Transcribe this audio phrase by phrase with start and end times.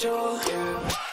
[0.00, 1.09] ¿Qué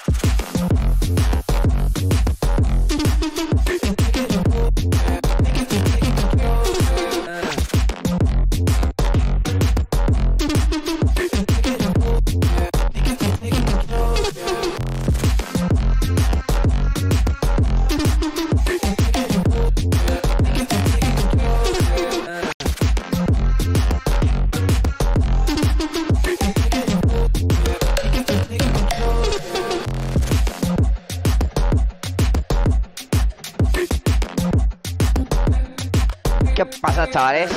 [37.17, 37.52] chavales?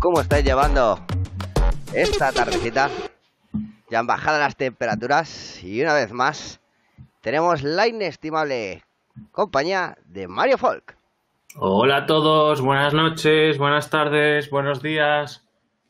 [0.00, 0.98] ¿Cómo estáis llevando
[1.92, 2.90] esta tardecita?
[3.90, 6.60] Ya han bajado las temperaturas y una vez más
[7.20, 8.82] tenemos la inestimable
[9.30, 10.96] compañía de Mario Folk.
[11.54, 15.46] Hola a todos, buenas noches, buenas tardes, buenos días.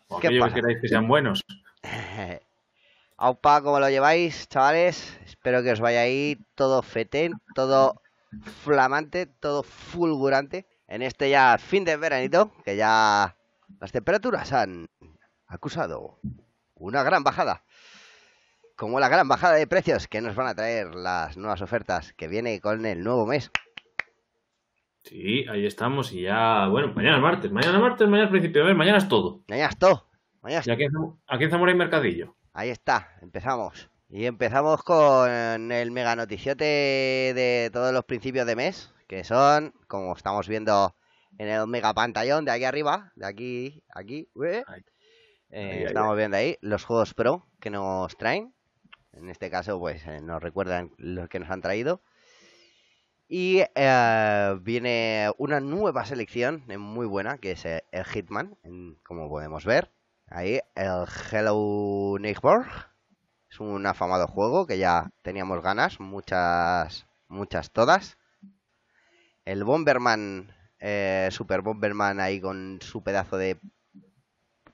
[0.08, 0.54] O ¿Qué aquello que pasa?
[0.60, 1.42] queráis que sean buenos.
[3.16, 5.18] Aupa, ¿cómo lo lleváis, chavales?
[5.24, 8.02] Espero que os vaya ahí todo fetén, todo
[8.62, 13.36] flamante, todo fulgurante en este ya fin de veranito, que ya
[13.80, 14.88] las temperaturas han
[15.46, 16.18] acusado
[16.74, 17.64] una gran bajada.
[18.76, 22.28] Como la gran bajada de precios que nos van a traer las nuevas ofertas que
[22.28, 23.50] viene con el nuevo mes.
[25.02, 28.62] Sí, ahí estamos y ya, bueno, mañana es martes, mañana es martes, mañana es principio
[28.62, 29.42] de mes, mañana es todo.
[29.48, 30.06] Mañana es todo.
[30.42, 32.36] Mañana es Y aquí en, Zamora hay mercadillo.
[32.52, 33.90] Ahí está, empezamos.
[34.10, 40.16] Y empezamos con el mega noticiote de todos los principios de mes, que son, como
[40.16, 40.96] estamos viendo
[41.36, 44.30] en el mega pantallón de aquí arriba, de aquí, aquí,
[45.50, 48.54] eh, estamos viendo ahí los juegos pro que nos traen.
[49.12, 52.00] En este caso, pues eh, nos recuerdan los que nos han traído.
[53.28, 58.56] Y eh, viene una nueva selección eh, muy buena, que es el Hitman,
[59.02, 59.90] como podemos ver.
[60.28, 62.64] Ahí, el Hello Neighbor.
[63.50, 68.18] Es un afamado juego que ya teníamos ganas, muchas, muchas todas.
[69.44, 73.58] El Bomberman, eh, Super Bomberman ahí con su pedazo de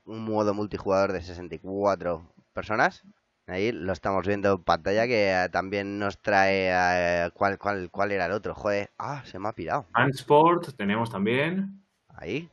[0.03, 3.03] un modo multijugador de 64 personas.
[3.47, 6.69] Ahí lo estamos viendo en pantalla que eh, también nos trae...
[6.71, 8.55] eh, ¿cuál, cuál, ¿Cuál era el otro?
[8.55, 9.85] Joder, ah, se me ha pirado.
[9.93, 11.83] Handsport tenemos también.
[12.09, 12.49] Ahí,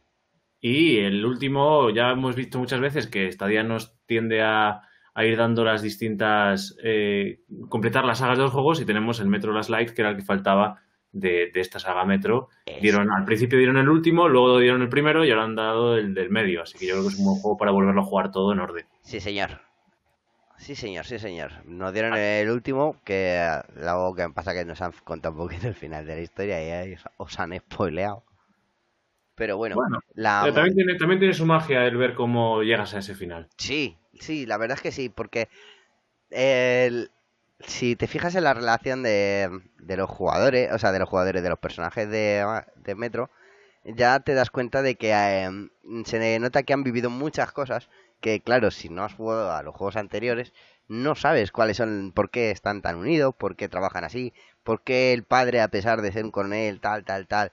[0.61, 4.83] Y el último, ya hemos visto muchas veces que Stadia nos tiende a,
[5.15, 6.77] a ir dando las distintas.
[6.83, 10.11] eh, completar las sagas de los juegos y tenemos el Metro Last Light, que era
[10.11, 10.81] el que faltaba
[11.13, 12.49] de, de esta saga Metro.
[12.81, 16.15] Dieron, al principio dieron el último, luego dieron el primero y ahora han dado el
[16.15, 16.63] del medio.
[16.63, 18.61] Así que yo creo que es un buen juego para volverlo a jugar todo en
[18.61, 18.87] orden.
[19.03, 19.61] Sí, señor.
[20.57, 21.51] Sí, señor, sí, señor.
[21.65, 25.67] Nos dieron el último, que eh, luego que pasa que nos han contado un poquito
[25.67, 28.23] el final de la historia y os han spoileado.
[29.35, 30.41] Pero bueno, Bueno, la...
[30.41, 33.49] Pero también, tiene, también tiene su magia el ver cómo llegas a ese final.
[33.59, 35.49] Sí, sí, la verdad es que sí, porque
[36.31, 37.11] el-
[37.61, 41.43] si te fijas en la relación de, de los jugadores, o sea, de los jugadores,
[41.43, 42.45] de los personajes de,
[42.77, 43.31] de Metro,
[43.85, 45.51] ya te das cuenta de que eh,
[46.07, 47.91] se nota que han vivido muchas cosas
[48.21, 50.53] que, claro, si no has jugado a los juegos anteriores,
[50.89, 54.33] no sabes cuáles son, por qué están tan unidos, por qué trabajan así,
[54.65, 57.53] por qué el padre, a pesar de ser un coronel, tal, tal, tal,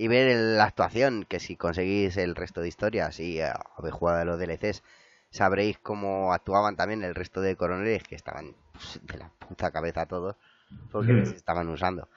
[0.00, 4.20] y ver la actuación, que si conseguís el resto de historias y eh, habéis jugado
[4.20, 4.84] a los DLCs,
[5.28, 10.06] sabréis cómo actuaban también el resto de coroneles que estaban pues, de la puta cabeza
[10.06, 10.36] todos,
[10.92, 12.08] porque les estaban usando.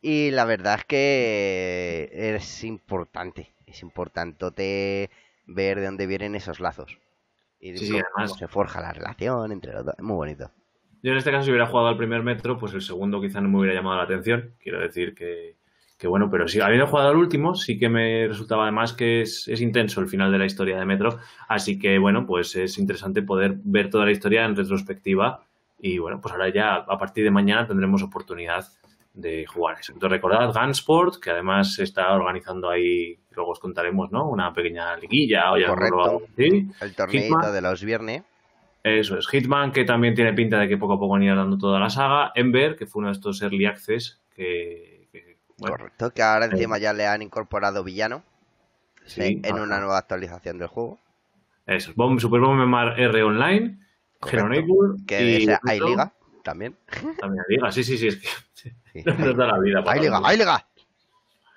[0.00, 5.10] Y la verdad es que es importante, es importante
[5.46, 6.98] ver de dónde vienen esos lazos.
[7.58, 9.94] Y sí, cómo, además- se forja la relación entre los dos.
[9.98, 10.52] Muy bonito.
[11.02, 13.48] Yo en este caso, si hubiera jugado al primer metro, pues el segundo quizá no
[13.48, 14.54] me hubiera llamado la atención.
[14.60, 15.56] Quiero decir que,
[15.96, 19.46] que bueno, pero si habiendo jugado al último, sí que me resultaba además que es,
[19.48, 21.18] es intenso el final de la historia de Metro.
[21.48, 25.44] Así que bueno, pues es interesante poder ver toda la historia en retrospectiva.
[25.78, 28.66] Y bueno, pues ahora ya a partir de mañana tendremos oportunidad
[29.14, 29.92] de jugar eso.
[29.92, 34.28] Entonces recordad Gunsport, que además se está organizando ahí, luego os contaremos, ¿no?
[34.28, 36.22] Una pequeña liguilla o ya Correcto.
[36.36, 36.68] ¿sí?
[36.80, 37.52] El Hitman.
[37.52, 38.22] de los viernes.
[38.82, 39.28] Eso es.
[39.28, 41.78] Hitman, que también tiene pinta de que poco a poco van a ir dando toda
[41.78, 42.32] la saga.
[42.34, 44.93] Ember, que fue uno de estos early access que...
[45.58, 48.22] bueno, Correcto, que ahora encima ya le han incorporado villano
[49.06, 50.98] sí, en, una nueva actualización del juego.
[51.66, 51.96] Eso es.
[51.96, 53.78] Bomb, Super Bomberman R Online,
[54.32, 56.12] Neighbor Que y hay liga
[56.42, 56.76] también.
[57.18, 57.72] También hay liga.
[57.72, 58.08] Sí, sí, sí.
[58.08, 58.72] Es que Sí,
[59.04, 59.82] no nos da la vida.
[59.86, 60.66] Hay liga, hay liga.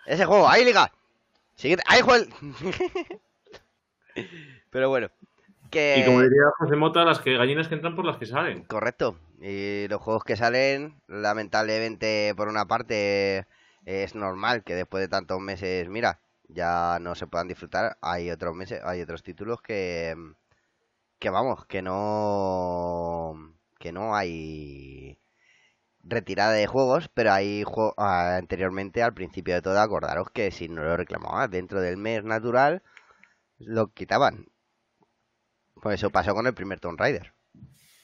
[0.06, 0.92] Ese juego, hay liga.
[1.56, 2.26] Siguiente, hay juego.
[4.70, 5.10] Pero bueno,
[5.70, 8.64] que Y como diría José Mota, las que gallinas que entran por las que salen.
[8.64, 9.18] correcto.
[9.40, 13.46] Y los juegos que salen, lamentablemente, por una parte,
[13.88, 16.20] es normal que después de tantos meses, mira,
[16.50, 17.98] ya no se puedan disfrutar.
[18.02, 20.16] Hay otros meses, hay otros títulos que
[21.20, 23.34] que vamos, que no
[23.80, 25.20] que no hay
[26.04, 30.84] retirada de juegos, pero hay juegos anteriormente al principio de todo acordaros que si no
[30.84, 32.84] lo reclamabas dentro del mes natural
[33.60, 34.48] lo quitaban.
[35.82, 37.34] Pues eso pasó con el primer Tomb Raider,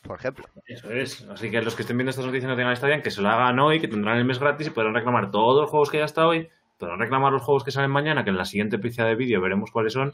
[0.04, 0.46] por ejemplo.
[0.66, 1.28] Eso es.
[1.30, 3.60] Así que los que estén viendo estas noticias no tengan estadia, que se lo hagan
[3.60, 6.28] hoy, que tendrán el mes gratis y podrán reclamar todos los juegos que hay hasta
[6.28, 9.42] hoy, podrán reclamar los juegos que salen mañana, que en la siguiente pieza de vídeo
[9.42, 10.14] veremos cuáles son,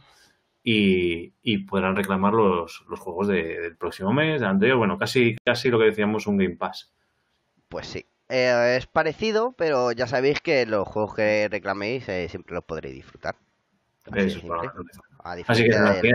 [0.63, 5.79] y, podrán reclamar los, los juegos del próximo mes, del anterior, bueno, casi, casi lo
[5.79, 6.93] que decíamos un Game Pass.
[7.67, 8.05] Pues sí.
[8.29, 12.93] Eh, es parecido, pero ya sabéis que los juegos que reclaméis eh, siempre los podréis
[12.95, 13.35] disfrutar.
[15.23, 16.11] Así, Así que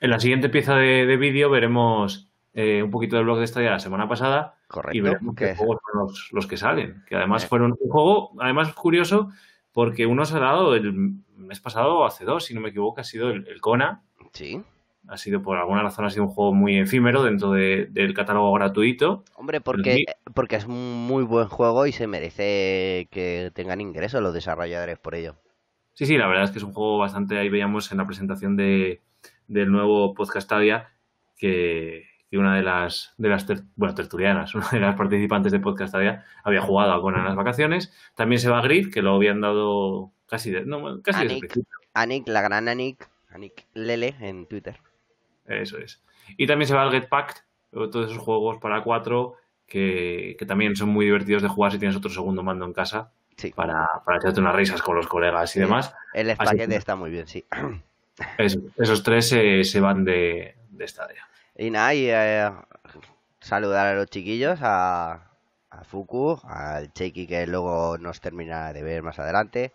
[0.00, 3.78] en la siguiente pieza de, vídeo veremos eh, un poquito del blog de esta la
[3.78, 7.04] semana pasada Correcto, y veremos qué juegos son los, que salen.
[7.06, 9.30] Que además fueron un juego, además curioso,
[9.72, 10.92] porque uno se ha dado el
[11.36, 14.02] mes pasado, hace dos, si no me equivoco, ha sido el, el Kona.
[14.32, 14.62] Sí
[15.10, 19.24] ha sido por alguna razón ha sido un juego muy efímero dentro del catálogo gratuito.
[19.34, 20.04] Hombre, porque,
[20.34, 25.16] porque es un muy buen juego y se merece que tengan ingresos los desarrolladores por
[25.16, 25.36] ello.
[25.94, 28.56] Sí, sí, la verdad es que es un juego bastante, ahí veíamos en la presentación
[28.56, 29.02] de,
[29.48, 30.92] del nuevo Podcastadia
[31.36, 33.46] que, que una de las, de las
[33.76, 37.92] bueno, tertulianas, una de las participantes de Podcastadia había jugado a en las vacaciones.
[38.14, 41.58] También se va a Grid, que lo habían dado casi de, no, casi Anik,
[41.94, 44.78] Anik, la gran Anik, Anik Lele en Twitter.
[45.46, 46.02] Eso es.
[46.36, 47.36] Y también se va el Get Packed,
[47.70, 49.36] todos esos juegos para cuatro
[49.66, 53.12] que, también son muy divertidos de jugar si tienes otro segundo mando en casa.
[53.54, 55.94] Para, para echarte unas risas con los colegas y demás.
[56.12, 57.46] El paquete está muy bien, sí.
[58.36, 61.26] esos tres se, van de, esta área.
[61.60, 62.50] Y nada, y eh,
[63.38, 65.30] saludar a los chiquillos, a,
[65.68, 69.74] a Fuku, al Cheiki que luego nos termina de ver más adelante,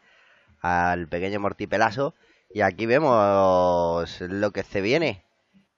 [0.61, 2.15] al pequeño Morty Pelaso.
[2.49, 5.25] Y aquí vemos lo que se viene.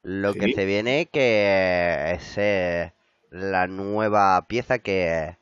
[0.02, 2.94] Lo que se viene que es eh,
[3.30, 5.38] la nueva pieza que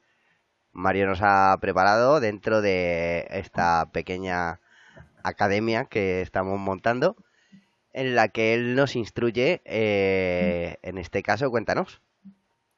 [0.71, 4.61] Mario nos ha preparado dentro de esta pequeña
[5.23, 7.15] academia que estamos montando
[7.95, 9.61] en la que él nos instruye.
[9.63, 12.01] Eh, en este caso, cuéntanos.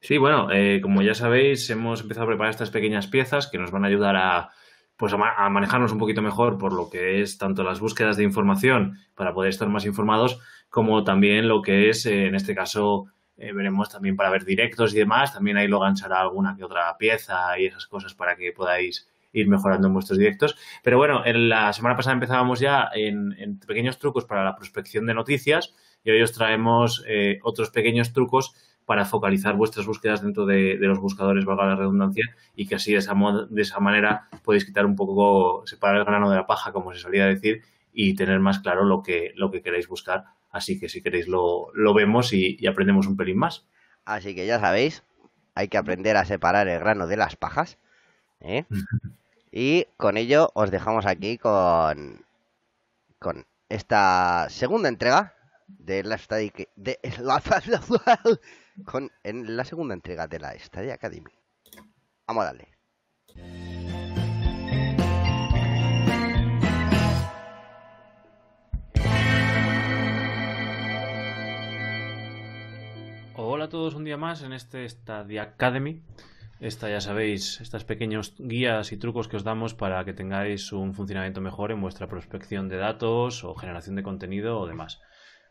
[0.00, 3.72] Sí, bueno, eh, como ya sabéis, hemos empezado a preparar estas pequeñas piezas que nos
[3.72, 4.50] van a ayudar a,
[4.96, 8.96] pues a, manejarnos un poquito mejor por lo que es tanto las búsquedas de información
[9.16, 13.06] para poder estar más informados, como también lo que es, eh, en este caso,
[13.36, 16.96] eh, veremos también para ver directos y demás, también ahí lo ganchará alguna que otra
[16.96, 19.08] pieza y esas cosas para que podáis
[19.40, 20.56] ir mejorando en vuestros directos.
[20.82, 25.14] Pero bueno, en la semana pasada empezábamos ya en, pequeños trucos para la prospección de
[25.14, 25.74] noticias
[26.04, 28.54] y hoy os traemos eh, otros pequeños trucos
[28.88, 32.24] para focalizar vuestras búsquedas dentro de, los buscadores, valga la redundancia,
[32.56, 33.14] y que así de esa,
[33.50, 36.98] de esa manera podéis quitar un poco, separar el grano de la paja, como se
[36.98, 37.60] solía decir,
[37.92, 40.24] y tener más claro lo que, lo que queréis buscar.
[40.50, 43.66] Así que si queréis lo, lo vemos y, aprendemos un pelín más.
[44.06, 45.04] Así que ya sabéis,
[45.54, 47.76] hay que aprender a separar el grano de las pajas.
[48.40, 48.64] ¿eh?
[49.50, 52.24] y con ello os dejamos aquí con,
[53.18, 55.34] con esta segunda entrega
[55.66, 56.18] de la
[56.76, 56.98] de
[58.84, 61.32] con, en la segunda entrega de la Stadia Academy.
[62.26, 62.68] Vamos a darle.
[73.40, 76.02] Hola a todos un día más en este Stadia Academy.
[76.60, 80.92] Esta, ya sabéis, estas pequeños guías y trucos que os damos para que tengáis un
[80.92, 85.00] funcionamiento mejor en vuestra prospección de datos o generación de contenido o demás.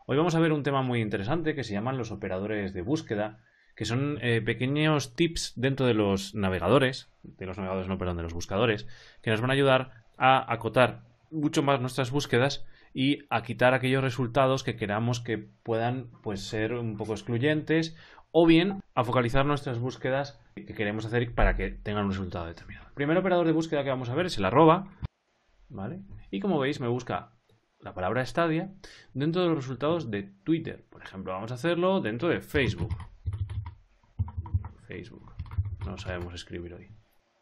[0.06, 3.38] Hoy vamos a ver un tema muy interesante que se llaman los operadores de búsqueda,
[3.74, 8.24] que son eh, pequeños tips dentro de los navegadores, de los navegadores, no, perdón, de
[8.24, 8.86] los buscadores,
[9.22, 14.02] que nos van a ayudar a acotar mucho más nuestras búsquedas y a quitar aquellos
[14.04, 17.96] resultados que queramos que puedan pues, ser un poco excluyentes
[18.30, 22.88] o bien a focalizar nuestras búsquedas que queremos hacer para que tengan un resultado determinado.
[22.88, 24.88] El primer operador de búsqueda que vamos a ver es el arroba,
[25.68, 26.00] ¿vale?
[26.30, 27.32] Y como veis me busca
[27.80, 28.72] la palabra Stadia
[29.14, 30.84] dentro de los resultados de Twitter.
[30.90, 32.94] Por ejemplo, vamos a hacerlo dentro de Facebook.
[34.86, 35.32] Facebook.
[35.86, 36.90] No sabemos escribir hoy.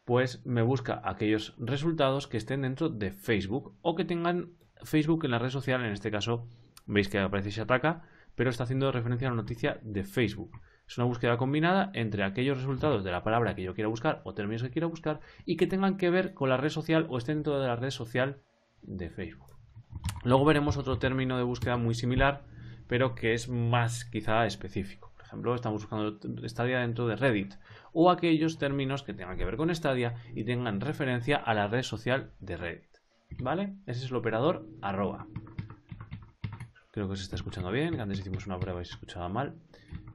[0.05, 4.51] Pues me busca aquellos resultados que estén dentro de Facebook o que tengan
[4.83, 5.83] Facebook en la red social.
[5.83, 6.47] En este caso,
[6.85, 8.03] veis que aparece se ataca,
[8.35, 10.51] pero está haciendo referencia a una noticia de Facebook.
[10.87, 14.33] Es una búsqueda combinada entre aquellos resultados de la palabra que yo quiera buscar o
[14.33, 17.37] términos que quiera buscar y que tengan que ver con la red social o estén
[17.37, 18.37] dentro de la red social
[18.81, 19.57] de Facebook.
[20.23, 22.43] Luego veremos otro término de búsqueda muy similar,
[22.87, 25.11] pero que es más quizá específico.
[25.15, 27.55] Por ejemplo, estamos buscando Stadia dentro de Reddit
[27.91, 31.83] o aquellos términos que tengan que ver con Stadia y tengan referencia a la red
[31.83, 32.97] social de Reddit.
[33.39, 33.75] ¿Vale?
[33.87, 35.27] Ese es el operador arroba.
[36.97, 38.01] Creo que se está escuchando bien.
[38.01, 39.53] Antes hicimos una prueba y se escuchaba mal.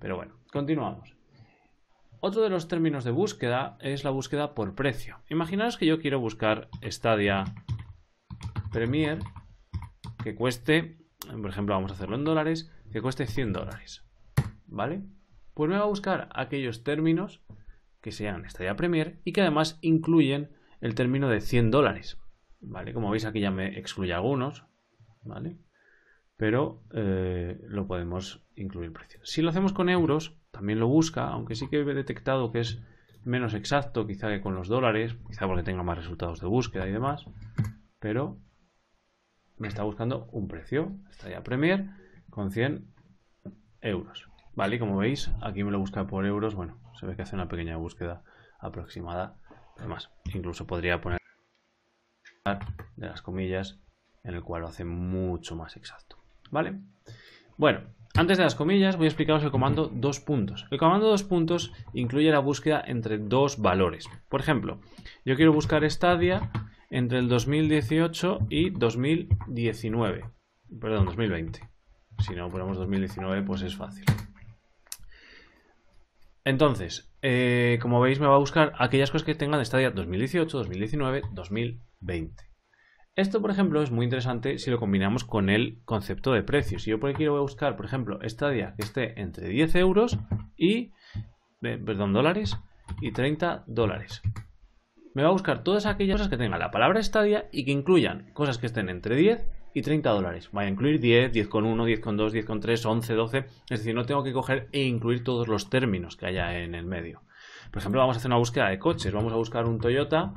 [0.01, 1.15] Pero bueno, continuamos.
[2.19, 5.21] Otro de los términos de búsqueda es la búsqueda por precio.
[5.29, 7.45] Imaginaos que yo quiero buscar Stadia
[8.73, 9.21] Premier
[10.25, 10.99] que cueste,
[11.31, 14.05] por ejemplo, vamos a hacerlo en dólares, que cueste 100 dólares.
[14.67, 15.05] ¿Vale?
[15.55, 17.45] Pues me va a buscar aquellos términos
[18.01, 22.19] que sean Stadia Premier y que además incluyen el término de 100 dólares.
[22.59, 22.93] ¿Vale?
[22.93, 24.65] Como veis aquí ya me excluye algunos.
[25.23, 25.59] ¿Vale?
[26.43, 29.21] Pero eh, lo podemos incluir precio.
[29.23, 32.83] Si lo hacemos con euros, también lo busca, aunque sí que he detectado que es
[33.23, 36.91] menos exacto quizá que con los dólares, quizá porque tenga más resultados de búsqueda y
[36.91, 37.27] demás,
[38.01, 38.41] pero
[39.57, 40.97] me está buscando un precio.
[41.13, 41.91] Stadia Premier
[42.29, 42.93] con 100
[43.81, 44.29] euros.
[44.57, 46.57] Vale, como veis, aquí me lo busca por euros.
[46.57, 48.25] Bueno, se ve que hace una pequeña búsqueda
[48.59, 49.37] aproximada.
[49.79, 51.21] Además, incluso podría poner
[52.97, 53.79] de las comillas
[54.25, 56.22] en el cual lo hace mucho más exacto.
[56.53, 56.75] ¿Vale?
[57.57, 57.81] Bueno,
[58.15, 60.67] antes de las comillas voy a explicaros el comando dos puntos.
[60.71, 64.07] El comando dos puntos incluye la búsqueda entre dos valores.
[64.29, 64.81] Por ejemplo,
[65.25, 66.53] yo quiero buscar Stadia
[66.91, 70.25] entre el 2018 y 2019.
[70.79, 71.61] Perdón, 2020.
[72.19, 74.05] Si no ponemos 2019, pues es fácil.
[76.45, 81.23] Entonces, eh, como veis, me va a buscar aquellas cosas que tengan Stadia 2018, 2019,
[81.33, 82.52] 2020.
[83.15, 86.83] Esto, por ejemplo, es muy interesante si lo combinamos con el concepto de precios.
[86.83, 90.19] Si yo por aquí quiero buscar, por ejemplo, Stadia que esté entre 10 euros
[90.57, 90.93] y,
[91.63, 92.57] eh, perdón, dólares
[93.01, 94.23] y 30 dólares
[95.15, 98.31] me va a buscar todas aquellas cosas que tengan la palabra Stadia y que incluyan
[98.33, 100.51] cosas que estén entre 10 y 30 dólares.
[100.53, 103.39] Vaya a incluir 10, 10 con 1, 10 con 2, 10 con 3, 11, 12.
[103.71, 106.85] Es decir, no tengo que coger e incluir todos los términos que haya en el
[106.85, 107.23] medio.
[107.71, 109.13] Por ejemplo, vamos a hacer una búsqueda de coches.
[109.13, 110.35] Vamos a buscar un Toyota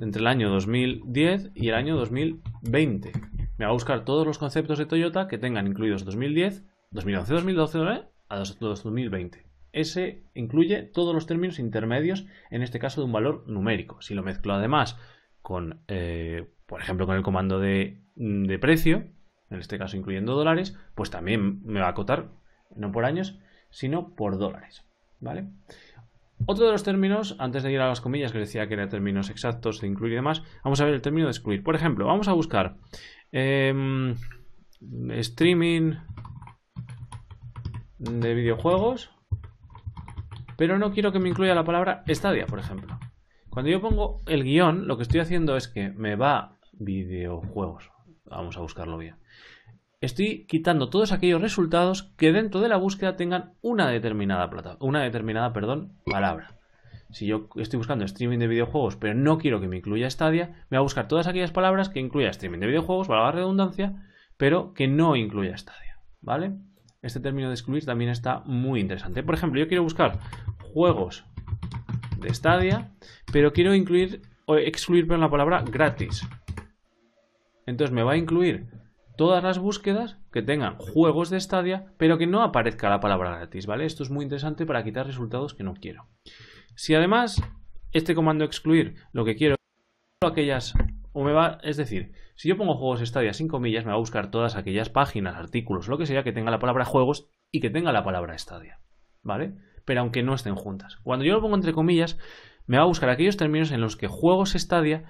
[0.00, 3.12] entre el año 2010 y el año 2020.
[3.58, 7.78] Me va a buscar todos los conceptos de Toyota que tengan incluidos 2010, 2011, 2012
[8.28, 14.00] a 2020 ese incluye todos los términos intermedios, en este caso de un valor numérico.
[14.00, 14.98] Si lo mezclo además
[15.42, 19.04] con, eh, por ejemplo, con el comando de, de, precio,
[19.50, 22.30] en este caso incluyendo dólares, pues también me va a acotar
[22.74, 23.38] no por años,
[23.68, 24.82] sino por dólares.
[25.20, 25.46] ¿Vale?
[26.44, 29.30] Otro de los términos, antes de ir a las comillas que decía que eran términos
[29.30, 31.62] exactos de incluir y demás, vamos a ver el término de excluir.
[31.62, 32.76] Por ejemplo, vamos a buscar
[33.32, 34.14] em,
[35.08, 35.94] streaming
[37.98, 39.10] de videojuegos
[40.56, 42.98] pero no quiero que me incluya la palabra Stadia, por ejemplo.
[43.50, 47.90] Cuando yo pongo el guion, lo que estoy haciendo es que me va videojuegos.
[48.24, 49.16] Vamos a buscarlo bien.
[50.00, 55.02] Estoy quitando todos aquellos resultados que dentro de la búsqueda tengan una determinada plata, una
[55.02, 56.58] determinada, perdón, palabra.
[57.10, 60.76] Si yo estoy buscando streaming de videojuegos, pero no quiero que me incluya Stadia, me
[60.76, 64.74] va a buscar todas aquellas palabras que incluya streaming de videojuegos, valga la redundancia, pero
[64.74, 66.52] que no incluya Stadia, ¿vale?
[67.06, 69.22] este término de excluir también está muy interesante.
[69.22, 70.18] Por ejemplo, yo quiero buscar
[70.58, 71.24] juegos
[72.20, 72.90] de Stadia,
[73.32, 76.26] pero quiero incluir o excluir la palabra gratis.
[77.64, 78.66] Entonces me va a incluir
[79.16, 83.66] todas las búsquedas que tengan juegos de Stadia, pero que no aparezca la palabra gratis,
[83.66, 83.86] ¿vale?
[83.86, 86.06] Esto es muy interesante para quitar resultados que no quiero.
[86.74, 87.42] Si además
[87.92, 89.56] este comando excluir lo que quiero
[90.24, 90.74] aquellas
[91.12, 94.00] o me va, es decir, si yo pongo juegos Stadia sin comillas, me va a
[94.00, 97.70] buscar todas aquellas páginas, artículos, lo que sea que tenga la palabra juegos y que
[97.70, 98.80] tenga la palabra Stadia,
[99.22, 99.54] ¿vale?
[99.86, 100.98] Pero aunque no estén juntas.
[101.02, 102.18] Cuando yo lo pongo entre comillas,
[102.66, 105.04] me va a buscar aquellos términos en los que juegos Stadia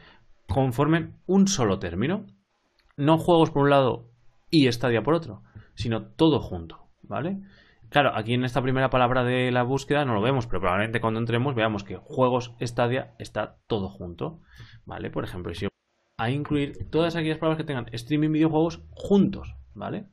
[0.46, 2.26] conformen un solo término,
[2.96, 4.10] no juegos por un lado
[4.50, 5.42] y Stadia por otro,
[5.74, 7.40] sino todo junto, ¿vale?
[7.88, 11.20] Claro, aquí en esta primera palabra de la búsqueda no lo vemos, pero probablemente cuando
[11.20, 14.40] entremos veamos que juegos Stadia está todo junto,
[14.84, 15.10] ¿vale?
[15.10, 15.68] Por ejemplo, si
[16.18, 20.06] a incluir todas aquellas palabras que tengan streaming videojuegos juntos, ¿vale?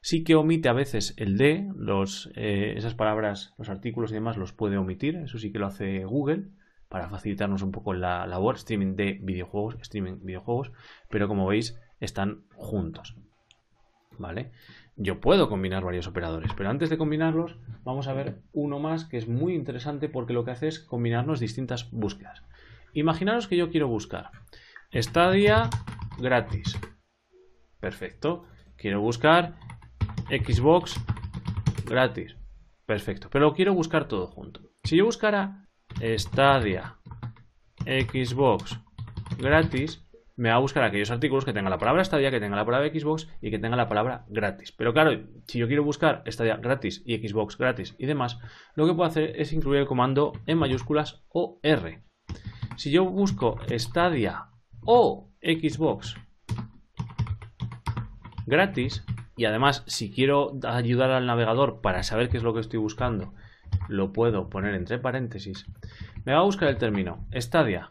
[0.00, 4.36] Sí que omite a veces el de, los, eh, esas palabras, los artículos y demás
[4.36, 6.50] los puede omitir, eso sí que lo hace Google
[6.88, 10.72] para facilitarnos un poco la labor, streaming de videojuegos, streaming videojuegos,
[11.10, 13.16] pero como veis están juntos,
[14.18, 14.52] ¿vale?
[14.96, 19.16] Yo puedo combinar varios operadores, pero antes de combinarlos vamos a ver uno más que
[19.16, 22.42] es muy interesante porque lo que hace es combinarnos distintas búsquedas.
[22.94, 24.30] Imaginaros que yo quiero buscar
[24.92, 25.70] Stadia
[26.18, 26.76] gratis.
[27.80, 28.46] Perfecto.
[28.76, 29.56] Quiero buscar
[30.28, 30.96] Xbox
[31.86, 32.36] gratis.
[32.86, 33.28] Perfecto.
[33.30, 34.72] Pero quiero buscar todo junto.
[34.82, 35.68] Si yo buscara
[36.00, 36.96] Stadia
[37.84, 38.80] Xbox
[39.38, 40.07] gratis,
[40.38, 42.88] me va a buscar aquellos artículos que tengan la palabra Stadia, que tengan la palabra
[42.88, 44.70] Xbox y que tengan la palabra gratis.
[44.70, 45.10] Pero claro,
[45.48, 48.38] si yo quiero buscar Stadia gratis y Xbox gratis y demás,
[48.76, 52.04] lo que puedo hacer es incluir el comando en mayúsculas o R.
[52.76, 54.46] Si yo busco Stadia
[54.84, 56.14] o Xbox
[58.46, 59.04] gratis,
[59.36, 63.34] y además, si quiero ayudar al navegador para saber qué es lo que estoy buscando,
[63.88, 65.66] lo puedo poner entre paréntesis.
[66.24, 67.90] Me va a buscar el término Stadia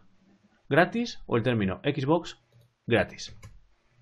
[0.70, 2.38] gratis o el término Xbox
[2.86, 3.38] gratis.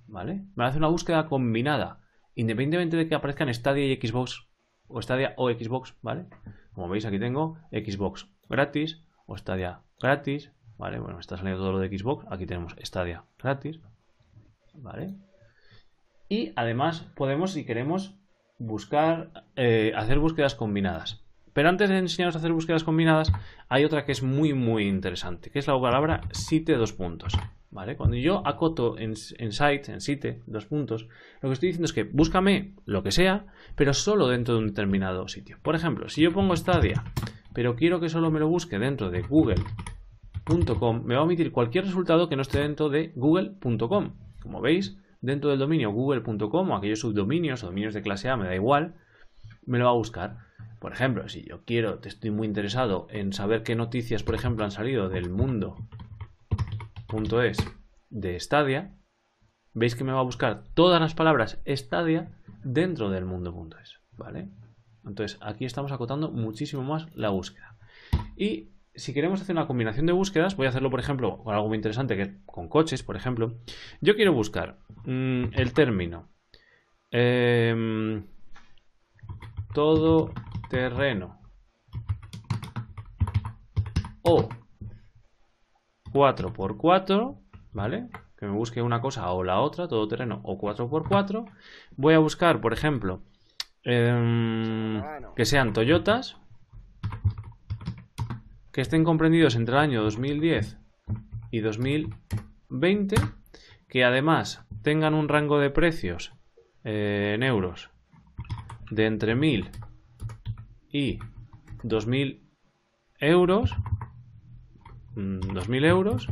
[0.08, 0.46] ¿Vale?
[0.56, 2.02] Me hace una búsqueda combinada,
[2.36, 4.48] independientemente de que aparezcan Stadia y Xbox,
[4.88, 6.28] o Stadia o Xbox, ¿vale?
[6.74, 11.00] Como veis, aquí tengo Xbox gratis o Stadia gratis, ¿vale?
[11.00, 13.80] Bueno, está saliendo todo lo de Xbox, aquí tenemos Stadia gratis,
[14.76, 15.16] ¿vale?
[16.30, 18.16] Y además podemos, si queremos,
[18.58, 21.25] buscar, eh, hacer búsquedas combinadas.
[21.56, 23.32] Pero antes de enseñaros a hacer búsquedas combinadas,
[23.70, 27.32] hay otra que es muy, muy interesante, que es la palabra site dos puntos.
[27.72, 27.96] ¿Vale?
[27.96, 31.08] Cuando yo acoto en, en site, en site, dos puntos,
[31.42, 33.46] lo que estoy diciendo es que búscame lo que sea,
[33.78, 35.58] pero solo dentro de un determinado sitio.
[35.62, 37.06] Por ejemplo, si yo pongo Stadia,
[37.54, 41.86] pero quiero que solo me lo busque dentro de google.com, me va a omitir cualquier
[41.86, 44.18] resultado que no esté dentro de google.com.
[44.42, 48.46] Como veis, dentro del dominio google.com o aquellos subdominios o dominios de clase A, me
[48.46, 48.96] da igual,
[49.66, 50.38] me lo va a buscar.
[50.80, 54.72] Por ejemplo, si yo quiero, estoy muy interesado en saber qué noticias, por ejemplo, han
[54.72, 55.78] salido del mundo.es
[58.10, 58.96] de Stadia,
[59.74, 62.32] veis que me va a buscar todas las palabras Stadia
[62.64, 64.50] dentro del mundo.es, ¿vale?
[65.06, 67.78] Entonces, aquí estamos acotando muchísimo más la búsqueda.
[68.36, 71.68] Y si queremos hacer una combinación de búsquedas, voy a hacerlo, por ejemplo, con algo
[71.68, 73.60] muy interesante, que con coches, por ejemplo.
[74.02, 76.30] Yo quiero buscar mm, el término
[77.12, 78.26] em,
[79.74, 80.34] todo
[80.70, 81.40] terreno
[84.22, 84.50] o
[86.12, 87.38] 4x4,
[87.74, 88.10] ¿vale?
[88.38, 91.46] Que me busque una cosa o la otra, todo terreno o 4x4.
[91.96, 93.22] Voy a buscar, por ejemplo,
[93.84, 95.02] em,
[95.36, 96.38] que sean Toyotas
[98.72, 100.78] que estén comprendidos entre el año 2010
[101.50, 103.16] y 2020,
[103.88, 106.34] que además tengan un rango de precios
[106.84, 107.90] eh, en euros
[108.92, 109.72] de entre 1000
[110.96, 111.20] y
[111.84, 112.42] 2000
[113.20, 113.76] euros,
[115.16, 116.30] 2000 mm, euros,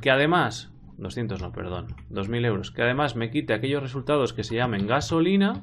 [0.00, 4.56] que además, 200 no, perdón, 2000 euros, que además me quite aquellos resultados que se
[4.56, 5.62] llamen gasolina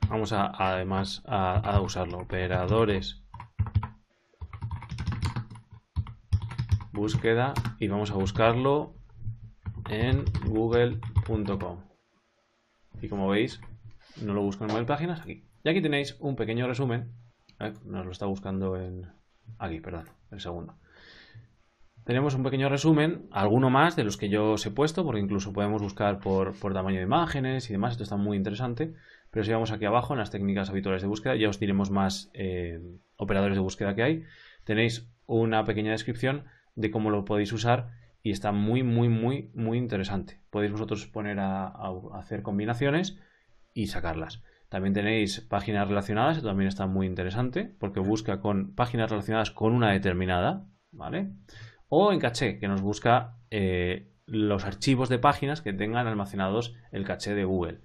[0.10, 3.24] Vamos a, además a, usarlo, operadores.
[6.94, 8.94] Búsqueda y vamos a buscarlo
[9.90, 11.80] en google.com.
[13.02, 13.60] Y como veis,
[14.22, 15.48] no lo busco en nueve páginas, aquí.
[15.64, 17.12] Y aquí tenéis un pequeño resumen.
[17.60, 19.12] Eh, nos lo está buscando en...
[19.58, 20.78] Aquí, perdón el segundo.
[22.04, 25.54] Tenemos un pequeño resumen, alguno más de los que yo os he puesto, porque incluso
[25.54, 28.94] podemos buscar por, tamaño de imágenes y demás, esto está muy interesante.
[29.30, 32.32] Pero si vamos aquí abajo en las técnicas habituales de búsqueda, ya os diremos más
[32.34, 32.80] eh,
[33.18, 34.24] operadores de búsqueda que hay.
[34.64, 37.92] Tenéis una pequeña descripción de cómo lo podéis usar
[38.24, 40.40] y está muy, muy, muy, muy interesante.
[40.50, 41.72] Podéis vosotros poner a
[42.14, 43.18] hacer combinaciones
[43.74, 44.44] y sacarlas.
[44.72, 49.74] También tenéis páginas relacionadas, esto también está muy interesante, porque busca con páginas relacionadas con
[49.74, 51.32] una determinada, ¿vale?
[51.94, 57.04] O en caché, que nos busca eh, los archivos de páginas que tengan almacenados el
[57.04, 57.80] caché de Google.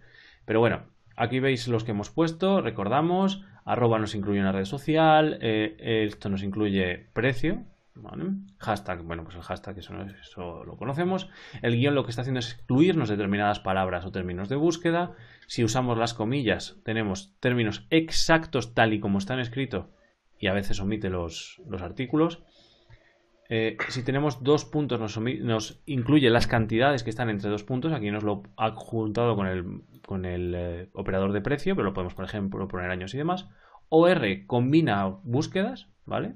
[0.45, 0.85] Pero bueno,
[1.17, 6.29] aquí veis los que hemos puesto, recordamos, arroba nos incluye una red social, eh, esto
[6.29, 7.65] nos incluye precio,
[8.59, 11.31] Hashtag, bueno, pues el hashtag, eso, eso lo conocemos.
[11.63, 15.15] El guion lo que está haciendo es excluirnos determinadas palabras o términos de búsqueda.
[15.47, 19.87] Si usamos las comillas, tenemos términos exactos tal y como están escritos
[20.39, 22.43] y a veces omite los, artículos.
[23.49, 27.93] Eh, si tenemos dos puntos, nos, incluye las cantidades que están entre dos puntos.
[27.93, 31.95] Aquí nos lo ha juntado con el, con el eh, operador de precio, pero lo
[31.95, 33.49] podemos, por ejemplo, poner años y demás.
[33.89, 36.35] OR combina búsquedas, ¿vale?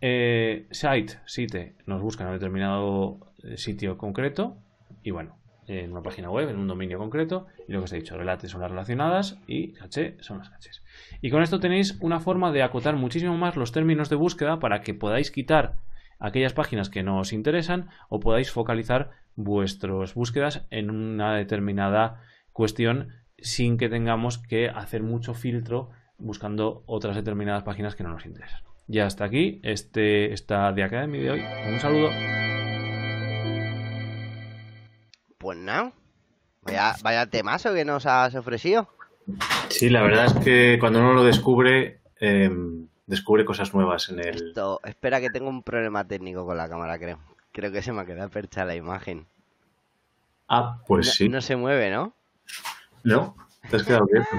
[0.00, 4.58] Eh, site, site, nos busca en un determinado sitio concreto.
[5.04, 7.96] Y bueno, en una página web, en un dominio concreto, y lo que os he
[7.96, 10.82] dicho, relates son las relacionadas y caché son las cachés.
[11.20, 14.80] Y con esto tenéis una forma de acotar muchísimo más los términos de búsqueda para
[14.80, 15.76] que podáis quitar
[16.18, 22.22] aquellas páginas que no os interesan o podáis focalizar vuestras búsquedas en una determinada
[22.52, 28.26] cuestión sin que tengamos que hacer mucho filtro buscando otras determinadas páginas que no nos
[28.26, 28.62] interesan.
[28.86, 31.42] Ya hasta aquí este, esta de Academy de hoy.
[31.72, 32.10] Un saludo.
[35.42, 35.92] Pues nada.
[36.62, 38.88] Vaya, vaya temazo que nos has ofrecido.
[39.68, 44.28] Sí, la verdad es que cuando uno lo descubre, em, descubre cosas nuevas en el.
[44.48, 47.18] Esto, espera que tengo un problema técnico con la cámara, creo.
[47.50, 49.26] Creo que se me ha quedado percha la imagen.
[50.48, 51.28] Ah, pues No- sí.
[51.28, 52.14] No se mueve, ¿no?
[53.02, 53.36] ¿No?
[53.68, 54.24] Te has quedado bien.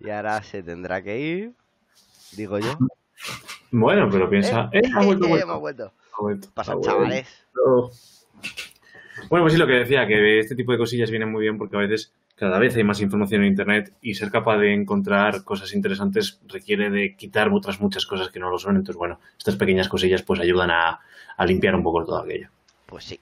[0.00, 1.52] Y ahora se tendrá que ir.
[2.32, 2.76] Digo yo.
[3.70, 4.68] Bueno, pero piensa.
[4.72, 4.82] ¡Eh!
[4.94, 5.92] ha vuelto, ha vuelto, Hemos vuelto.
[6.12, 6.90] ha vuelto, Pasa, ha vuelto.
[6.90, 7.46] chavales.
[9.28, 11.76] Bueno, pues sí, lo que decía, que este tipo de cosillas vienen muy bien porque
[11.76, 15.72] a veces cada vez hay más información en Internet y ser capaz de encontrar cosas
[15.74, 18.76] interesantes requiere de quitar otras muchas cosas que no lo son.
[18.76, 21.00] Entonces, bueno, estas pequeñas cosillas pues ayudan a,
[21.36, 22.48] a limpiar un poco todo aquello.
[22.86, 23.20] Pues sí.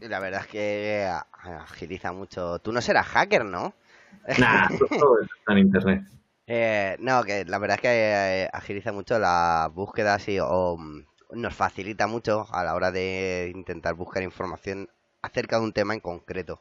[0.00, 1.26] La verdad es que a-
[1.62, 2.58] agiliza mucho.
[2.60, 3.74] Tú no serás hacker, ¿no?
[4.38, 4.68] Nah,
[4.98, 6.02] todo está en Internet.
[6.46, 7.88] Eh, no, que la verdad es que
[8.44, 13.52] eh, agiliza mucho las búsquedas y o, mm, nos facilita mucho a la hora de
[13.54, 14.88] intentar buscar información
[15.26, 16.60] acerca de un tema en concreto.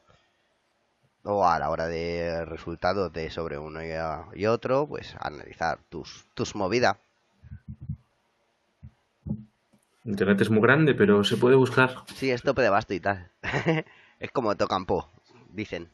[1.23, 3.80] O a la hora de resultados de sobre uno
[4.36, 6.97] y, otro, pues analizar tus, tus movidas.
[10.04, 13.32] Internet es muy grande, pero se puede buscar Sí, es tope de basto y tal.
[14.19, 15.10] es como Tocampo,
[15.49, 15.89] dicen.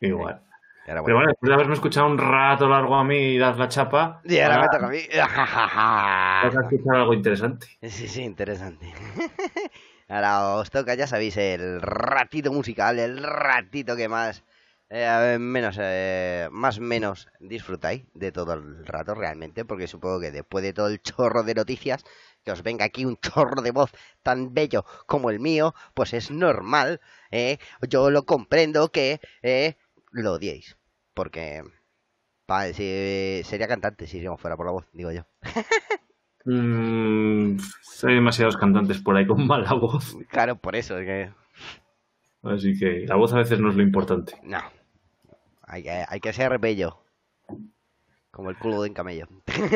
[0.00, 0.42] igual.
[0.84, 1.28] Pero bueno.
[1.28, 4.56] después de haberme escuchado un rato largo a mí y dar la chapa, Y ahora
[4.56, 4.98] me ahora toca a mí.
[6.48, 7.68] vas a escuchar algo interesante.
[7.82, 8.92] Sí, sí, interesante.
[10.14, 14.34] Ahora os toca, ya sabéis, el ratito musical, el ratito que más,
[14.90, 20.62] eh, menos, eh, más menos disfrutáis de todo el rato realmente, porque supongo que después
[20.64, 22.04] de todo el chorro de noticias,
[22.44, 23.90] que os venga aquí un chorro de voz
[24.22, 27.58] tan bello como el mío, pues es normal, ¿eh?
[27.88, 29.76] Yo lo comprendo que eh,
[30.10, 30.76] lo odiéis,
[31.14, 31.62] porque
[32.74, 35.22] si- sería cantante si no fuera por la voz, digo yo.
[36.44, 37.56] Mm,
[38.02, 41.30] hay demasiados cantantes por ahí con mala voz, Claro, por eso, es que
[42.42, 44.34] así que la voz a veces no es lo importante.
[44.42, 44.60] No.
[45.62, 46.98] Hay que, hay que ser bello.
[48.30, 49.28] Como el culo de un camello.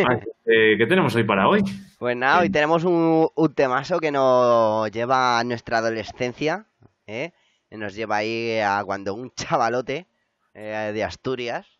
[0.09, 1.63] Ah, eh, ¿Qué tenemos hoy para hoy?
[1.99, 6.67] Pues nada, hoy tenemos un, un temazo que nos lleva a nuestra adolescencia.
[7.07, 7.33] ¿eh?
[7.71, 10.07] Nos lleva ahí a cuando un chavalote
[10.55, 11.76] eh, de Asturias, eh,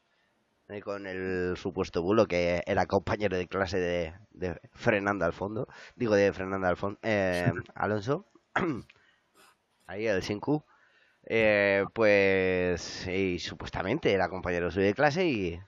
[0.85, 5.69] con el supuesto bulo que era compañero de clase de, de Fernando al fondo.
[5.97, 8.27] Digo, de Fernando Alfon- eh, Alonso.
[9.87, 10.65] ahí el 5.
[11.29, 15.61] Eh, pues, y supuestamente era compañero suyo de clase y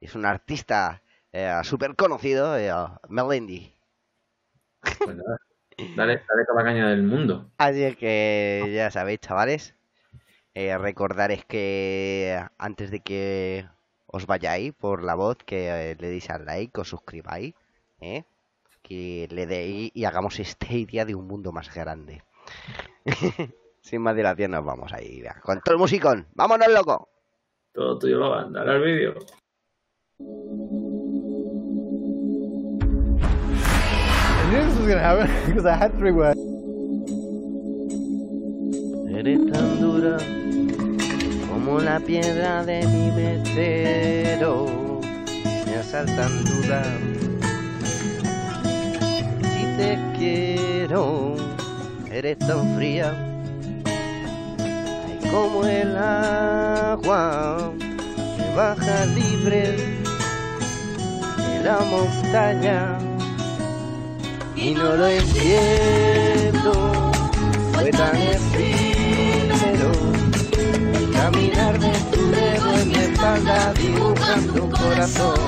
[0.00, 2.72] es un artista eh, súper conocido, eh,
[3.08, 3.72] Melendi.
[4.82, 5.38] Pues nada,
[5.96, 7.50] dale, dale toda la caña del mundo.
[7.58, 9.74] Así es que ya sabéis, chavales,
[10.54, 13.66] eh, recordaréis que antes de que
[14.16, 17.54] os vayáis por la voz, que eh, le deis al like, os suscribáis,
[18.00, 18.24] ¿eh?
[18.82, 22.22] que le deis y hagamos esta idea de un mundo más grande.
[23.80, 26.26] Sin más dilación nos vamos ahí, vea, con todo el musicón.
[26.34, 27.08] ¡Vámonos, loco!
[27.72, 29.14] Todo tuyo, Logan, dale al vídeo.
[30.18, 30.22] I
[34.50, 36.40] knew this was gonna happen because I had three words.
[39.10, 40.18] Eres tan dura
[41.66, 45.00] como la piedra de mi mesero.
[45.66, 46.86] Me asaltan dudas
[49.42, 51.34] si te quiero.
[52.08, 53.12] Eres tan fría
[53.84, 57.72] ay, como el agua
[58.36, 59.76] que baja libre
[61.36, 62.96] de la montaña.
[64.54, 66.72] Y no lo entiendo
[67.72, 68.95] fue tan el
[71.16, 75.40] caminar de tu dedo en mi espalda dibujando un corazón.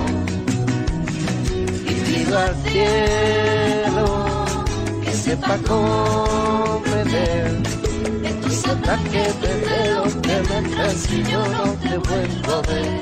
[1.91, 4.07] Y pido al cielo
[5.05, 7.47] que sepa comprender
[8.25, 10.59] estos ataques de dedos que me
[11.05, 13.01] si yo no te vuelvo a ver.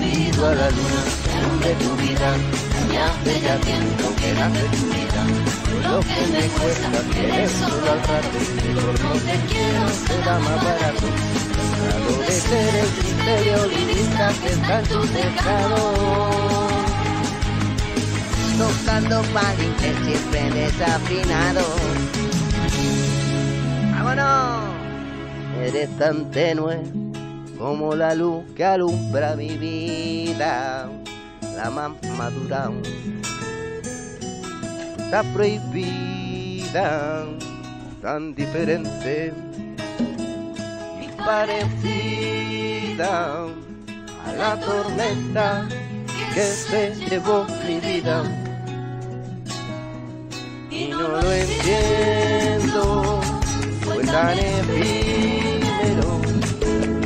[0.00, 1.02] Pido a la luna
[1.38, 2.28] alumbre tu vida
[2.88, 5.47] me hace ya tiempo que nace tu vida
[5.82, 11.06] lo que me cuesta querer solo rato que por no te quiero será más barato
[11.78, 15.78] Trato de ser el criterio limita que está en tu teclado
[18.58, 21.64] tocando palinques siempre desafinado
[23.92, 24.68] ¡Vámonos!
[25.60, 26.82] Eres tan tenue
[27.58, 30.88] como la luz que alumbra mi vida.
[31.56, 32.70] La más madura
[35.08, 37.24] está prohibida
[38.02, 39.32] tan diferente
[41.00, 42.66] y parecida
[44.26, 45.66] a la tormenta
[46.34, 48.22] que se llevó mi vida.
[50.70, 53.22] Y no lo entiendo,
[53.80, 56.20] fue tan efímero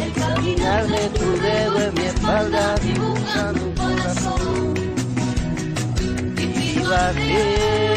[0.04, 4.74] el caminar de tu dedo en mi espalda dibujando un corazón.
[6.36, 7.91] Y cielo,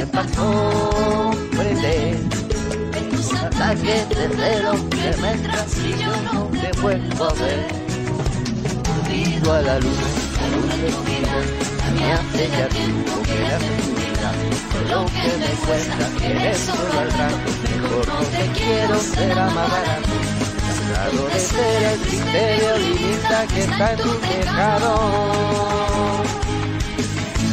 [0.00, 2.16] que sepa comprender
[2.96, 5.32] en tus ataques de celo que me
[5.98, 7.66] yo no te vuelvo a ver.
[8.94, 10.08] Olvido a la luna,
[10.40, 11.36] la luna de tu vida,
[11.92, 13.34] mí hace ya tiempo que
[13.76, 14.28] tu vida.
[14.90, 19.98] Lo que me cuesta, quieres solo al rato, mejor no te quiero ser amada.
[20.94, 26.29] Tratado de ser el misterio limita que está en tu tejado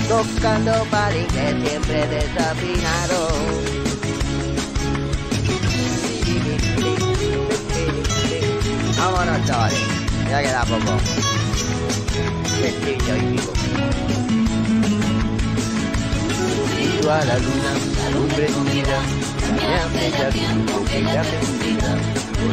[0.07, 3.27] tocando que siempre desafinado.
[8.97, 9.79] Vámonos, chavales.
[10.29, 10.93] Ya queda poco.
[12.61, 13.53] Sencillo y vivo.
[16.77, 17.71] Vivo a la luna,
[18.07, 18.99] alumbre tu vida.
[19.55, 21.57] Me hace ya tiempo que ya te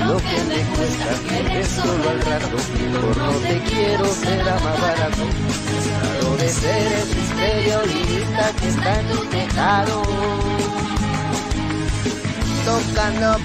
[0.07, 2.57] lo que me cuesta que solo al rato.
[3.01, 5.84] Por no te quiero ser más barato.
[6.49, 10.03] Ser el misterio limita que está en tu tejado.
[12.67, 13.39] Tocando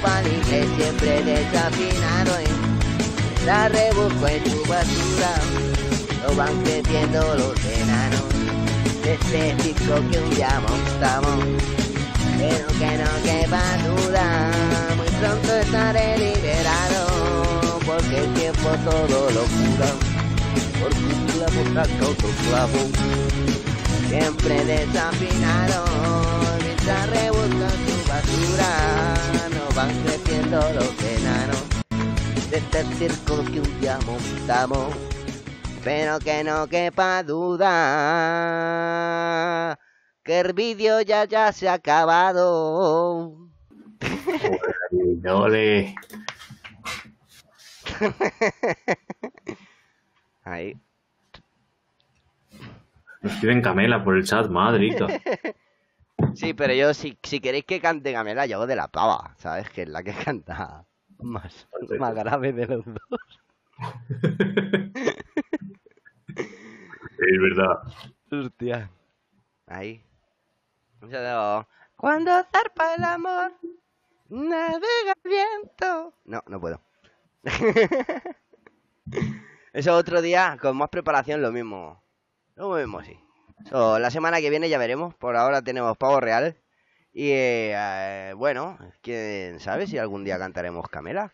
[0.49, 2.43] que siempre desafinaron.
[3.45, 5.33] La rebusco en tu basura.
[6.27, 8.29] Lo van creciendo los enanos.
[9.03, 11.45] De este disco que un día montamos.
[12.37, 14.51] Pero que no quepa duda.
[14.97, 17.79] Muy pronto estaré liberado.
[17.85, 20.18] Porque el tiempo todo lo cura
[20.89, 22.81] por tu clavo saca otro clavo.
[24.09, 25.85] Siempre desafinaron,
[26.63, 28.71] mientras rebuscan tu basura,
[29.49, 31.63] no van creciendo los enanos
[32.49, 34.95] de este circo que un día montamos.
[35.83, 37.69] Pero que no quepa duda
[40.23, 43.35] que el vídeo ya ya se ha acabado.
[45.25, 45.95] Ole.
[50.49, 50.75] Ahí.
[53.21, 55.07] Nos piden Camela por el chat, madrito.
[56.35, 59.69] Sí, pero yo, si, si queréis que cante Camela, yo hago de la pava, ¿sabes?
[59.69, 60.83] Que es la que canta
[61.17, 61.65] más,
[61.97, 62.97] más grave de los dos.
[67.21, 67.81] Es verdad.
[68.31, 68.89] Hostia.
[69.67, 70.01] Ahí.
[71.95, 73.51] Cuando zarpa el amor,
[74.29, 76.13] navega el viento.
[76.25, 76.81] No, no puedo.
[79.73, 82.03] Eso otro día, con más preparación, lo mismo.
[82.55, 83.19] Lo mismo, sí.
[83.69, 85.13] So, la semana que viene ya veremos.
[85.15, 86.57] Por ahora tenemos pavo real.
[87.11, 91.33] Y eh, bueno, quién sabe si algún día cantaremos Camela.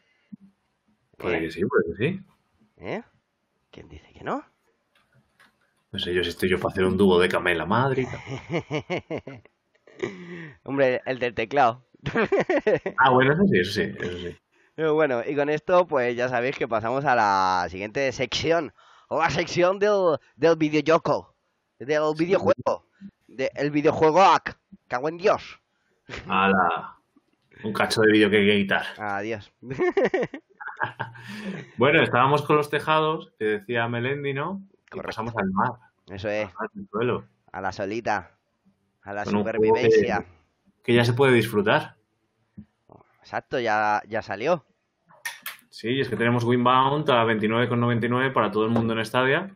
[1.17, 2.19] Puede que sí, puede que sí.
[2.77, 3.03] ¿Eh?
[3.71, 4.43] ¿Quién dice que no?
[5.91, 8.17] No sé yo si estoy yo para hacer un dúo de Camela, madrito.
[10.63, 11.85] Hombre, el del teclado.
[12.97, 14.37] Ah, bueno, eso sí, eso sí, eso sí.
[14.75, 18.73] Pero bueno, y con esto, pues ya sabéis que pasamos a la siguiente sección.
[19.07, 21.33] O la sección del, del videojuego.
[21.79, 22.85] Del videojuego.
[23.27, 24.57] De, el videojuego AC.
[24.87, 25.61] Cago en Dios.
[26.27, 26.97] Ala.
[27.63, 28.85] Un cacho de vídeo que hay que quitar.
[28.97, 29.51] Adiós.
[31.77, 34.61] Bueno, estábamos con los tejados, que decía Melendi, ¿no?
[34.93, 35.71] Y pasamos al mar,
[36.07, 36.49] Eso es.
[36.57, 37.25] al suelo.
[37.51, 38.31] A la solita.
[39.01, 40.25] A la Con supervivencia.
[40.83, 41.95] Que ya se puede disfrutar.
[43.25, 44.65] Exacto, ya, ya salió.
[45.69, 49.55] Sí, es que tenemos Winbound a 29,99 para todo el mundo en Stadia,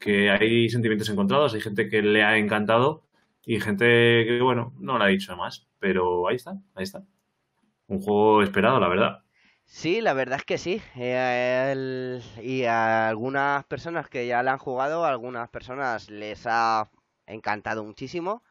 [0.00, 3.02] que hay sentimientos encontrados, hay gente que le ha encantado
[3.44, 3.84] y gente
[4.26, 7.04] que, bueno, no le ha dicho más, pero ahí está, ahí está.
[7.88, 9.24] Un juego esperado, la verdad.
[9.64, 10.82] Sí, la verdad es que sí.
[10.96, 16.46] Eh, el- y a algunas personas que ya la han jugado, a algunas personas les
[16.46, 16.90] ha
[17.26, 18.42] encantado muchísimo.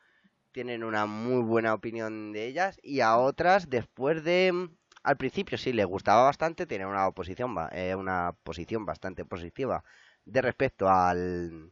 [0.56, 2.80] Tienen una muy buena opinión de ellas.
[2.82, 4.52] Y a otras, después de...
[4.54, 9.84] mm, Al principio sí les gustaba bastante, tienen una oposición, eh, una posición bastante positiva
[10.26, 11.72] de respecto al,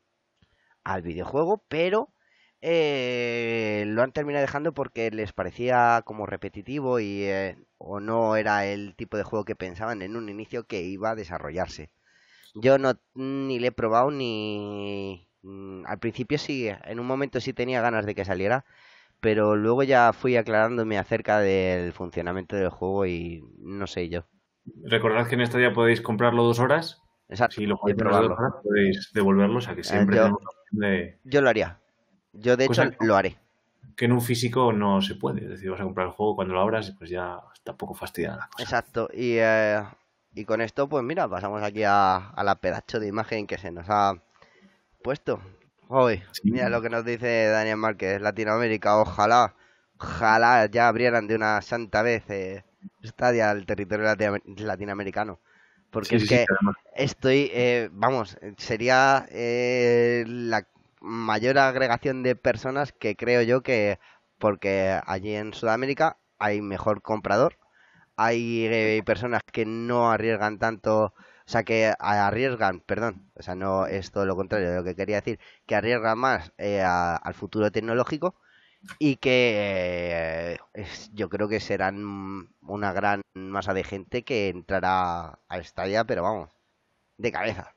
[0.84, 2.14] al videojuego, pero
[2.62, 8.66] eh, lo han terminado dejando porque les parecía como repetitivo y eh, o no era
[8.68, 11.92] el tipo de juego que pensaban en un inicio que iba a desarrollarse.
[12.56, 17.54] Yo no ni le he probado ni mm, al principio sí, en un momento sí
[17.54, 18.66] tenía ganas de que saliera,
[19.20, 24.26] pero luego ya fui aclarándome acerca del funcionamiento del juego y no sé yo.
[24.86, 27.02] Recordad que en Stadia podéis comprarlo dos horas.
[27.30, 28.36] Exacto, Si lo y dos probarlo.
[28.36, 31.20] horas, podéis devolverlo, o sea que siempre yo- tenemos la opción de...
[31.24, 31.80] Yo lo haría.
[32.34, 33.38] Yo de hecho Cosa que- lo haré.
[33.96, 35.44] que en un físico no se puede.
[35.44, 38.38] Es decir, vas a comprar el juego cuando lo abras, pues ya está poco fastidiada
[38.38, 38.64] la cosa.
[38.64, 39.10] Exacto.
[39.14, 39.84] Y, eh,
[40.34, 43.72] y con esto, pues mira, pasamos aquí a, a la pedazo de imagen que se
[43.72, 44.14] nos ha
[45.04, 45.42] puesto.
[45.90, 46.50] Hoy, Sí.
[46.50, 49.56] mira lo que nos dice Daniel Márquez, Latinoamérica, ojalá,
[50.00, 52.64] ojalá ya abrieran de una santa vez eh,
[53.04, 55.40] Stadia al territorio latinoam- latinoamericano.
[55.92, 56.50] Porque Sí, es sí, que
[56.96, 60.68] estoy, eh, vamos, sería eh, la
[61.02, 64.00] mayor agregación de personas que creo yo que,
[64.40, 67.58] porque allí en Sudamérica hay mejor comprador,
[68.16, 71.14] hay eh, personas que no arriesgan tanto,
[71.48, 74.96] o sea, que arriesgan, perdón, o sea, no es todo lo contrario de lo que
[74.96, 78.36] quería decir, que arriesgan más eh, al futuro tecnológico
[79.00, 85.40] y que eh, es- yo creo que serán una gran masa de gente que entrará
[85.50, 86.52] a Stadia, pero vamos,
[87.18, 87.76] de cabeza.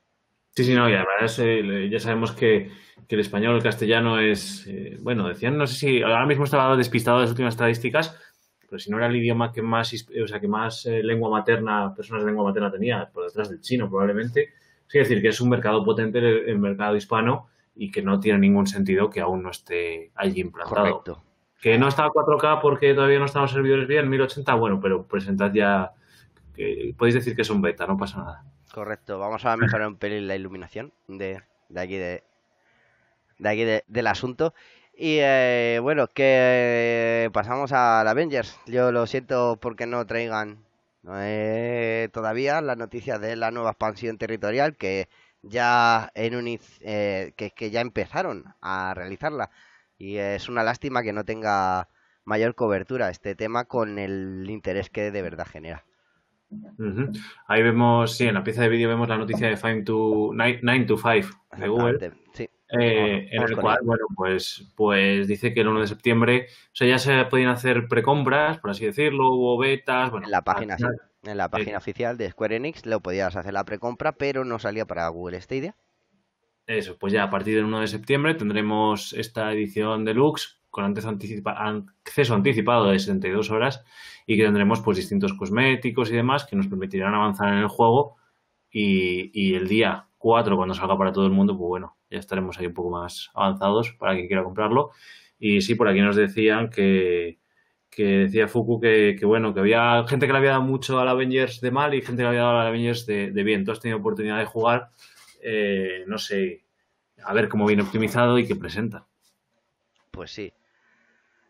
[0.55, 2.71] Sí, sí, no, y además eh, ya sabemos que,
[3.07, 6.75] que el español, el castellano es, eh, bueno, decían, no sé si ahora mismo estaba
[6.75, 8.19] despistado de las últimas estadísticas,
[8.69, 11.93] pero si no era el idioma que más, o sea, que más eh, lengua materna,
[11.95, 14.53] personas de lengua materna tenía, por detrás del chino probablemente.
[14.87, 18.39] Es decir, que es un mercado potente el, el mercado hispano y que no tiene
[18.39, 20.75] ningún sentido que aún no esté allí implantado.
[21.01, 21.23] Correcto.
[21.61, 25.05] Que no está a 4K porque todavía no están los servidores bien, 1080, bueno, pero
[25.05, 25.91] presentad ya,
[26.55, 28.43] que podéis decir que es un beta, no pasa nada.
[28.73, 32.23] Correcto, vamos a mejorar un pelín la iluminación de, de aquí de,
[33.39, 34.53] de aquí de- del asunto.
[34.99, 38.59] Y eh, bueno, que pasamos al Avengers.
[38.65, 40.57] Yo lo siento porque no traigan
[41.07, 45.07] eh, todavía las noticias de la nueva expansión territorial que
[45.43, 49.51] ya en un, eh, que, que ya empezaron a realizarla.
[49.99, 51.89] Y es una lástima que no tenga
[52.25, 55.85] mayor cobertura este tema con el interés que de verdad genera.
[57.47, 60.85] Ahí vemos, sí, en la pieza de vídeo vemos la noticia de 5 to 9,
[60.85, 62.49] to 5 de Google, Sí.
[62.69, 66.87] Eh, en el cual, bueno, pues, pues dice que el 1 de septiembre, o sea,
[66.87, 70.85] ya se podían hacer precompras, por así decirlo, hubo betas, bueno, En la página, sí.
[71.23, 74.85] En la página oficial de Square Enix lo podías hacer la precompra, pero no salía
[74.85, 75.75] para Google Stadia.
[76.65, 81.55] Eso, pues ya a partir del 1 de septiembre tendremos esta edición deluxe con anticipa-
[82.05, 83.83] acceso anticipado de 72 horas
[84.25, 88.17] y que tendremos pues distintos cosméticos y demás que nos permitirán avanzar en el juego
[88.69, 92.57] y, y el día 4 cuando salga para todo el mundo pues bueno, ya estaremos
[92.59, 94.91] ahí un poco más avanzados para quien quiera comprarlo
[95.39, 97.39] y sí, por aquí nos decían que
[97.89, 101.07] que decía Fuku que, que, bueno, que había gente que le había dado mucho al
[101.07, 103.65] Avengers de mal y gente que le había dado al Avengers de, de bien.
[103.65, 104.91] Tú has tenido oportunidad de jugar
[105.41, 106.65] eh, no sé,
[107.23, 109.07] a ver cómo viene optimizado y qué presenta.
[110.11, 110.53] Pues sí.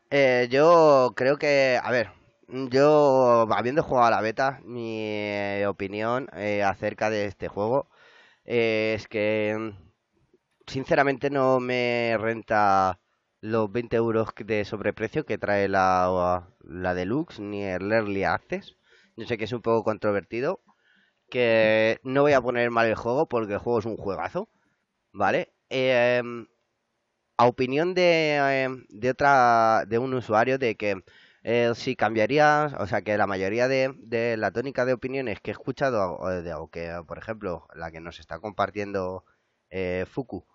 [0.09, 2.11] Eh, yo creo que, a ver,
[2.47, 7.89] yo habiendo jugado a la beta, mi opinión eh, acerca de este juego
[8.45, 9.73] eh, es que
[10.67, 12.99] sinceramente no me renta
[13.41, 18.75] los 20 euros de sobreprecio que trae la, la Deluxe ni el Early Access.
[19.15, 20.61] Yo sé que es un poco controvertido,
[21.29, 24.49] que no voy a poner mal el juego porque el juego es un juegazo,
[25.13, 25.53] ¿vale?
[25.69, 26.47] Em,
[27.37, 31.03] a opinión de, em, de otra de un usuario de que
[31.43, 35.53] eh, si cambiaría, o sea que la mayoría de, la tónica de opiniones que he
[35.53, 39.25] escuchado, o, de, o que por ejemplo la que nos está compartiendo
[39.69, 40.45] eh, Fuku,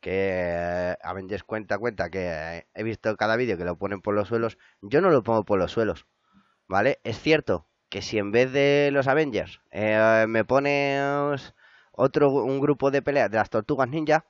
[0.00, 4.14] que eh, Avengers cuenta cuenta que eh, he visto cada vídeo que lo ponen por
[4.14, 6.06] los suelos, yo no lo pongo por los suelos,
[6.66, 7.00] ¿vale?
[7.04, 11.54] Es cierto que si en vez de los Avengers eh, me pones
[11.92, 14.24] otro un grupo de pelea de las Tortugas Ninja,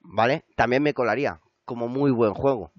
[0.00, 0.44] ¿vale?
[0.56, 2.72] También me colaría como muy buen juego,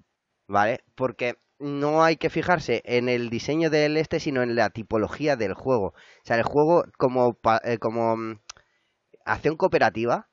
[0.46, 0.84] ¿vale?
[0.94, 5.54] Porque no hay que fijarse en el diseño del este, sino en la tipología del
[5.54, 5.88] juego.
[5.88, 7.38] O sea, el juego como,
[7.80, 8.40] como mm,
[9.24, 10.28] acción cooperativa,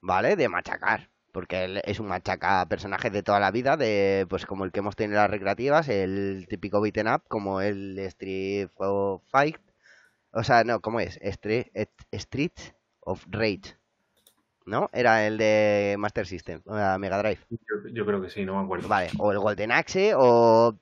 [0.00, 0.36] ¿vale?
[0.36, 1.11] De machacar.
[1.32, 4.80] Porque él es un machaca personajes de toda la vida, de pues como el que
[4.80, 9.56] hemos tenido en las recreativas, el típico beaten up, como el Street of Fight.
[10.32, 11.18] O sea, no, ¿cómo es?
[11.22, 11.66] Street,
[12.10, 12.52] Street
[13.00, 13.76] of Rage.
[14.64, 14.88] ¿No?
[14.92, 17.40] Era el de Master System, o sea, Mega Drive.
[17.50, 18.86] Yo, yo creo que sí, no me acuerdo.
[18.86, 20.78] Vale, o el Golden Axe o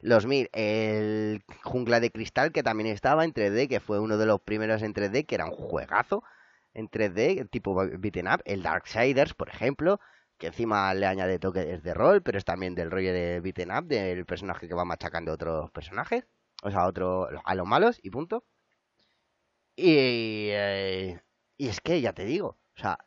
[0.00, 4.26] los mil, el Jungla de Cristal que también estaba en 3D, que fue uno de
[4.26, 6.24] los primeros en 3D, que era un juegazo
[6.74, 10.00] en 3D, tipo beaten up, el Darksiders, por ejemplo,
[10.38, 13.84] que encima le añade toques de rol, pero es también del rollo de beaten up,
[13.84, 16.26] del personaje que va machacando a otros personajes,
[16.62, 18.44] o sea, a, otro, a los malos y punto.
[19.76, 21.20] Y, eh,
[21.56, 22.98] y es que ya te digo, o sea,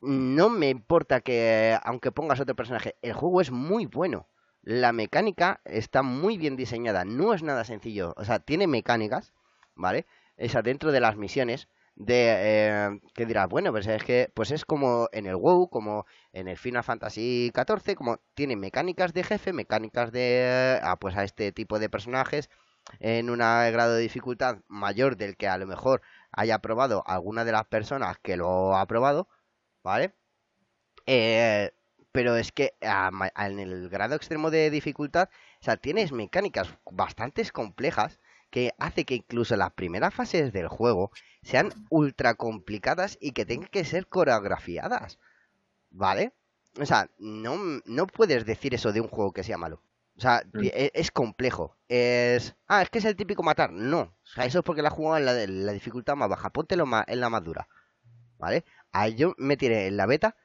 [0.00, 4.28] no me importa que, aunque pongas otro personaje, el juego es muy bueno.
[4.62, 8.14] La mecánica está muy bien diseñada, no es nada sencillo.
[8.16, 9.32] O sea, tiene mecánicas,
[9.74, 10.06] ¿vale?
[10.36, 11.68] Esa dentro de las misiones.
[11.96, 16.06] De eh, que dirás, bueno, pues es que pues es como en el WoW, como
[16.32, 21.24] en el Final Fantasy XIV, como tiene mecánicas de jefe, mecánicas de ah, pues a
[21.24, 22.50] este tipo de personajes
[23.00, 27.52] en un grado de dificultad mayor del que a lo mejor haya probado alguna de
[27.52, 29.28] las personas que lo ha probado,
[29.82, 30.14] ¿vale?
[31.06, 31.72] Eh,
[32.12, 35.28] pero es que en el grado extremo de dificultad,
[35.60, 38.18] o sea, tienes mecánicas bastante complejas
[38.50, 41.10] que hace que incluso las primeras fases del juego
[41.42, 45.18] sean ultra complicadas y que tengan que ser coreografiadas,
[45.90, 46.32] ¿vale?
[46.80, 49.82] O sea, no, no puedes decir eso de un juego que sea malo.
[50.16, 50.64] O sea, mm.
[50.64, 51.76] e, es, complejo.
[51.88, 52.54] Es.
[52.66, 53.70] Ah, es que es el típico matar.
[53.72, 54.00] No.
[54.00, 56.50] O sea, eso es porque la jugado en la, dificultad más baja.
[56.50, 57.68] Póntelo en la más dura.
[58.38, 58.64] ¿Vale?
[58.92, 60.36] Ahí yo me tiré en la beta.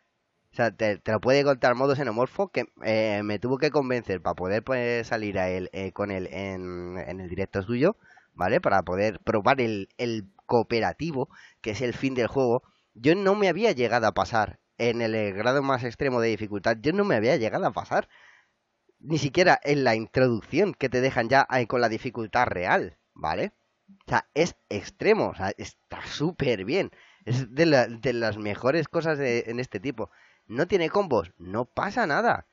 [0.51, 4.35] O sea, te, lo puede contar modo xenomorfo que eh, me tuvo que convencer para
[4.35, 7.95] poder pues, salir a él eh, con él en, el directo suyo,
[8.33, 8.59] ¿vale?
[8.59, 11.29] Para poder probar el, el cooperativo,
[11.61, 12.63] que es el fin del juego.
[12.93, 16.77] Yo no me había llegado a pasar en el grado más extremo de dificultad.
[16.81, 18.09] Yo no me había llegado a pasar
[18.99, 23.53] ni siquiera en la introducción que te dejan ya con la dificultad real, ¿vale?
[24.05, 26.91] O sea, es extremo, o sea, está súper bien.
[27.25, 27.65] Es de,
[28.13, 30.09] las mejores cosas en este tipo.
[30.57, 32.47] No tiene combos, no pasa nada.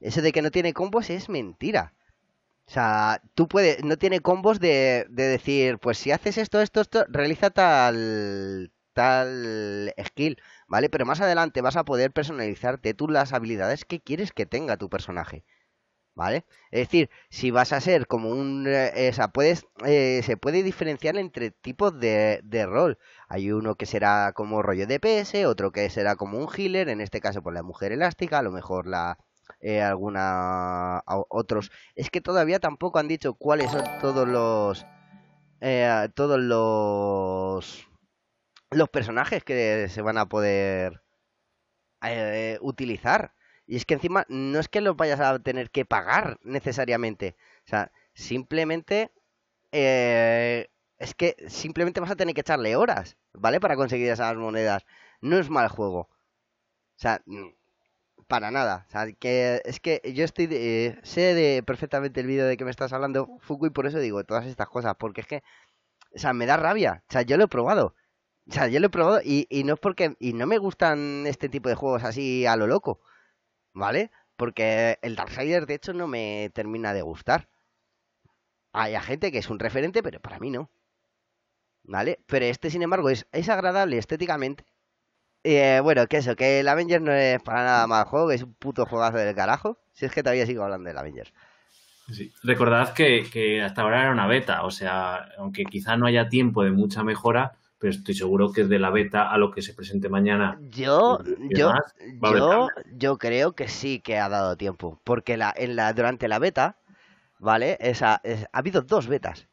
[0.00, 1.94] Eso de que no tiene combos es mentira.
[2.68, 6.80] O sea, tú puedes, no tiene combos de, de decir, pues si haces esto, esto,
[6.82, 10.38] esto, realiza tal, tal skill,
[10.68, 10.90] ¿vale?
[10.90, 14.88] Pero más adelante vas a poder personalizarte tú las habilidades que quieres que tenga tu
[14.90, 15.44] personaje.
[16.14, 16.44] ¿Vale?
[16.70, 18.66] Es decir, si vas a ser como un...
[18.68, 22.98] Eh, puedes, eh, se puede diferenciar entre tipos de, de, rol.
[23.28, 27.20] Hay uno que será como rollo DPS, otro que será como un healer, en este
[27.20, 29.18] caso por la mujer elástica, a lo mejor la...
[29.60, 34.86] Eh, alguna otros es que todavía tampoco han dicho cuáles son todos los
[36.14, 37.88] todos los
[38.70, 41.02] los personajes que se van a poder
[42.60, 43.34] utilizar
[43.66, 47.36] y es que encima no es que lo vayas a tener que pagar necesariamente.
[47.66, 49.12] O sea, simplemente...
[49.72, 53.60] Eh, es que simplemente vas a tener que echarle horas, ¿vale?
[53.60, 54.86] Para conseguir esas monedas.
[55.20, 56.00] No es mal juego.
[56.00, 56.08] O
[56.96, 57.48] sea, mm,
[58.28, 58.86] para nada.
[58.88, 62.64] O sea, que es que yo estoy eh, sé de perfectamente el vídeo de que
[62.64, 65.42] me estás hablando, Fuku, y por eso digo todas estas cosas, porque es que,
[66.14, 67.04] o sea, me da rabia.
[67.08, 67.94] O sea, yo lo he probado.
[68.48, 71.26] O sea, yo lo he probado y, y no es porque, y no me gustan
[71.26, 73.00] este tipo de juegos así a lo loco.
[73.74, 74.10] ¿Vale?
[74.36, 77.48] Porque el Darksiders, de hecho, no me termina de gustar.
[78.72, 80.70] Hay gente que es un referente, pero para mí no.
[81.84, 82.20] ¿Vale?
[82.26, 84.64] Pero este, sin embargo, es, es agradable estéticamente.
[85.44, 88.42] Eh, bueno, que eso, que el Avengers no es para nada mal juego, que es
[88.42, 89.78] un puto juegazo del carajo.
[89.92, 91.32] Si es que todavía sigo hablando del Avengers.
[92.10, 92.32] Sí.
[92.42, 96.64] Recordad que, que, hasta ahora era una beta, o sea, aunque quizá no haya tiempo
[96.64, 100.08] de mucha mejora, pero estoy seguro que de la beta a lo que se presente
[100.08, 100.58] mañana.
[100.70, 101.18] Yo,
[101.50, 101.72] yo,
[102.22, 106.38] yo, yo creo que sí que ha dado tiempo, porque la, en la, durante la
[106.38, 106.78] beta,
[107.38, 107.76] ¿vale?
[107.80, 109.48] Esa, ha habido dos betas.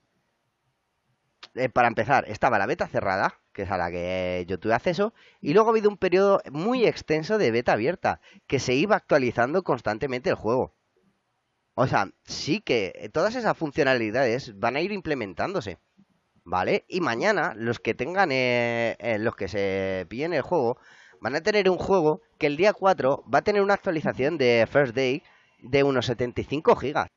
[1.55, 5.13] Eh, para empezar, estaba la beta cerrada, que es a la que yo tuve acceso,
[5.41, 9.63] y luego ha habido un periodo muy extenso de beta abierta, que se iba actualizando
[9.63, 10.74] constantemente el juego.
[11.74, 15.80] O sea, sí que todas esas funcionalidades van a ir implementándose.
[16.44, 16.86] ¿Vale?
[16.88, 20.78] Y mañana los que tengan, eh, eh, los que se pillen el juego,
[21.22, 24.68] van a tener un juego que el día 4 va a tener una actualización de
[24.72, 25.24] First Day
[25.60, 27.08] de unos 75 gigas.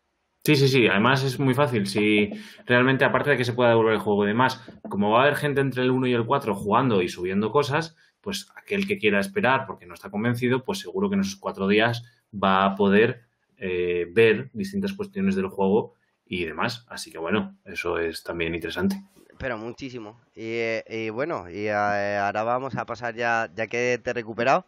[0.45, 0.87] Sí, sí, sí.
[0.87, 1.87] Además es muy fácil.
[1.87, 2.31] Si
[2.67, 4.61] realmente, aparte de que se pueda devolver el juego y demás,
[4.91, 7.97] como va a haber gente entre el 1 y el 4 jugando y subiendo cosas,
[8.21, 11.69] pues aquel que quiera esperar porque no está convencido, pues seguro que en esos cuatro
[11.69, 12.03] días
[12.33, 13.23] va a poder
[13.59, 15.95] eh, ver distintas cuestiones del juego
[16.27, 16.85] y demás.
[16.89, 19.03] Así que bueno, eso es también interesante.
[19.39, 20.21] Pero muchísimo.
[20.35, 24.65] Y, bueno, y eh, ahora vamos a pasar ya, ya que te he recuperado,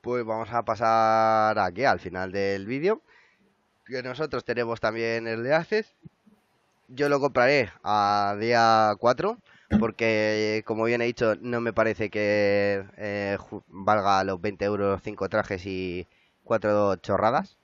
[0.00, 3.02] pues vamos a pasar aquí al final del vídeo.
[3.86, 5.94] Que nosotros tenemos también el de Access.
[6.88, 9.38] Yo lo compraré a día 4
[9.78, 13.36] porque como bien he dicho no me parece que eh,
[13.68, 16.06] valga los 20 euros 5 trajes y
[16.44, 17.57] 4 chorradas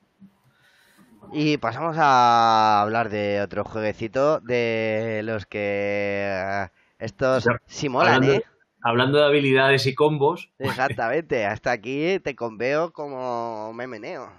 [1.33, 6.66] y pasamos a hablar de otro jueguecito de los que eh,
[6.99, 8.45] estos sí molan, hablando, ¿eh?
[8.83, 10.51] Hablando de habilidades y combos.
[10.59, 14.33] Exactamente, hasta aquí te conveo como me meneo.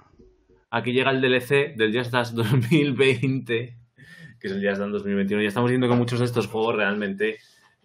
[0.69, 3.77] Aquí llega el DLC del Just Dance 2020,
[4.39, 5.41] que es el Just Dance 2021.
[5.41, 7.37] Ya estamos viendo que muchos de estos juegos realmente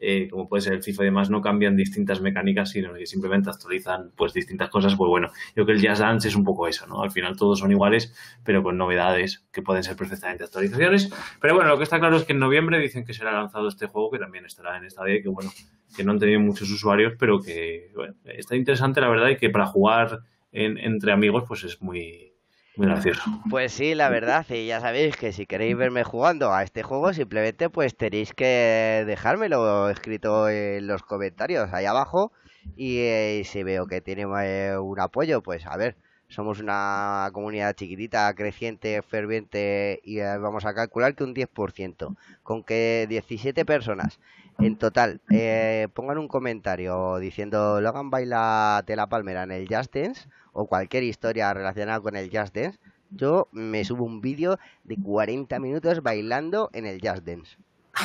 [0.02, 3.50] eh, como puede ser el FIFA y demás, no cambian distintas mecánicas, sino que simplemente
[3.50, 4.96] actualizan pues distintas cosas.
[4.96, 7.02] Pues bueno, yo creo que el Jazz Dance es un poco eso, ¿no?
[7.02, 11.10] Al final todos son iguales, pero con novedades que pueden ser perfectamente actualizaciones.
[11.38, 13.86] Pero bueno, lo que está claro es que en noviembre dicen que será lanzado este
[13.86, 15.50] juego, que también estará en esta y que bueno,
[15.94, 17.92] que no han tenido muchos usuarios, pero que
[18.24, 20.20] está interesante la verdad y que para jugar
[20.52, 22.29] entre amigos pues es muy,
[22.76, 23.22] muy gracioso.
[23.50, 27.12] Pues sí, la verdad, y ya sabéis que si queréis verme jugando a este juego,
[27.12, 32.32] simplemente pues tenéis que dejármelo escrito en los comentarios ahí abajo
[32.76, 35.96] y eh, si veo que tiene eh, un apoyo, pues a ver,
[36.28, 42.62] somos una comunidad chiquitita, creciente, ferviente y eh, vamos a calcular que un 10%, con
[42.62, 44.20] que 17 personas
[44.60, 49.94] en total eh, pongan un comentario diciendo Logan baila de la palmera en el Just
[49.94, 52.78] Dance o cualquier historia relacionada con el Just Dance,
[53.10, 57.56] yo me subo un vídeo de 40 minutos bailando en el Just Dance.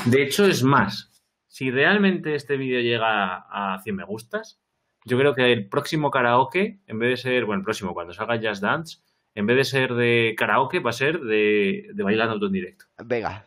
[0.05, 1.11] De hecho, es más,
[1.47, 4.59] si realmente este vídeo llega a 100 me gustas,
[5.05, 8.39] yo creo que el próximo karaoke, en vez de ser, bueno, el próximo, cuando salga
[8.41, 8.97] Just Dance,
[9.35, 12.85] en vez de ser de karaoke, va a ser de, de bailando en directo.
[13.03, 13.45] Venga,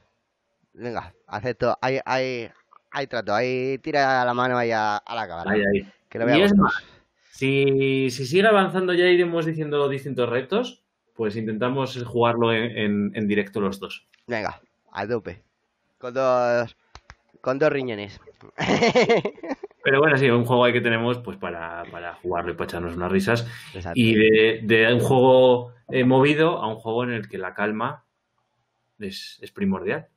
[0.72, 1.76] venga, acepto.
[1.80, 2.50] Hay, hay,
[2.98, 5.52] hay trato, ahí tira la mano ahí a, la cámara.
[5.52, 5.92] Ahí, ahí.
[6.08, 6.74] Que lo y es más,
[7.30, 10.82] si, si, sigue avanzando ya iremos diciendo distintos retos,
[11.14, 14.08] pues intentamos jugarlo en, en, directo los dos.
[14.26, 15.42] Venga, a dope.
[15.98, 16.76] Con dos,
[17.40, 18.20] con dos riñones.
[19.84, 22.96] Pero bueno, sí, un juego ahí que tenemos pues para, para jugarlo y para echarnos
[22.96, 23.46] unas risas.
[23.94, 28.04] Y de, de, un juego eh, movido a un juego en el que la calma
[28.98, 30.08] es, es primordial.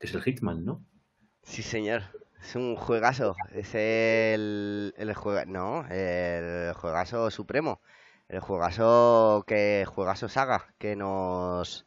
[0.00, 0.82] Que es el Hitman, ¿no?
[1.44, 2.02] Sí, señor.
[2.42, 3.36] Es un juegazo.
[3.52, 7.80] Es el, el juega, no, el juegazo supremo.
[8.28, 11.86] El juegazo que juegazo saga que nos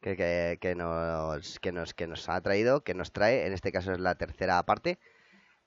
[0.00, 3.72] que, que, que, nos que nos que nos ha traído, que nos trae, en este
[3.72, 4.98] caso es la tercera parte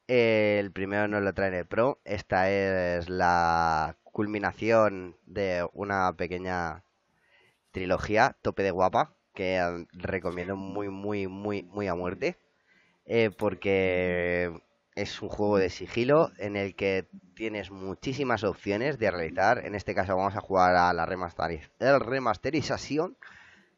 [0.08, 2.00] el primero nos lo trae en el Pro.
[2.06, 6.84] Esta es la culminación de una pequeña
[7.72, 12.38] trilogía, tope de guapa, que recomiendo muy, muy, muy, muy a muerte.
[13.06, 14.52] Eh, porque
[14.96, 19.66] es un juego de sigilo en el que tienes muchísimas opciones de realizar.
[19.66, 21.06] En este caso vamos a jugar a la
[22.00, 23.18] remasterización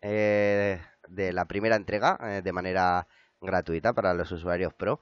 [0.02, 3.08] eh, de la primera entrega eh, de manera
[3.42, 5.00] gratuita para los usuarios Pro.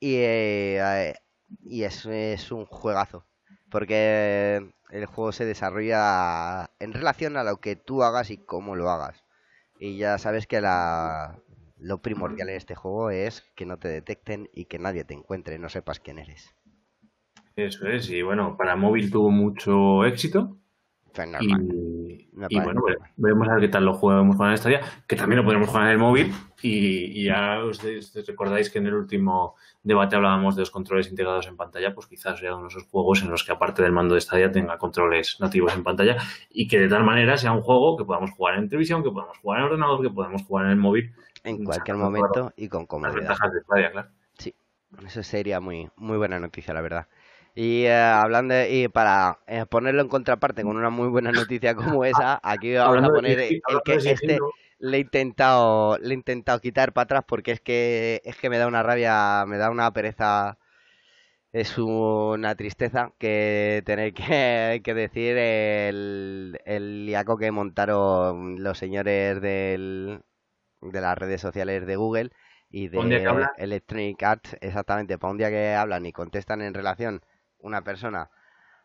[0.00, 1.14] Y, eh,
[1.64, 3.26] y es, es un juegazo.
[3.70, 8.90] Porque el juego se desarrolla en relación a lo que tú hagas y cómo lo
[8.90, 9.24] hagas.
[9.78, 11.38] Y ya sabes que la,
[11.82, 15.58] lo primordial en este juego es que no te detecten y que nadie te encuentre,
[15.58, 16.54] no sepas quién eres.
[17.56, 20.56] Eso es, y bueno, para móvil tuvo mucho éxito.
[21.42, 22.80] Y, bueno,
[23.16, 25.84] veremos a ver qué tal lo jugamos con esta día, que también lo podemos jugar
[25.86, 26.32] en el móvil.
[26.62, 27.82] Y, ya os,
[28.26, 32.38] recordáis que en el último debate hablábamos de los controles integrados en pantalla, pues quizás
[32.38, 35.38] sea uno de esos juegos en los que aparte del mando de Stadia tenga controles
[35.40, 36.16] nativos en pantalla
[36.48, 39.36] y que de tal manera sea un juego que podamos jugar en televisión, que podamos
[39.38, 41.12] jugar en ordenador, que podamos jugar en el móvil.
[41.44, 43.14] En cualquier momento y con comodidad.
[43.16, 44.08] Las ventajas de Stadia, claro.
[44.38, 44.54] Sí,
[45.04, 47.08] eso sería muy, muy buena noticia, la verdad.
[47.54, 52.04] Y eh, hablando y para eh, ponerlo en contraparte con una muy buena noticia como
[52.04, 54.38] esa, aquí vamos a poner el, que este
[54.78, 58.58] le he intentado le he intentado quitar para atrás porque es que es que me
[58.58, 60.58] da una rabia, me da una pereza
[61.52, 69.40] es una tristeza que tener que, que decir el, el liaco que montaron los señores
[69.42, 70.22] del,
[70.82, 72.30] de las redes sociales de Google
[72.70, 72.98] y de
[73.58, 77.22] Electronic Arts, exactamente, para un día que hablan y contestan en relación
[77.58, 78.30] una persona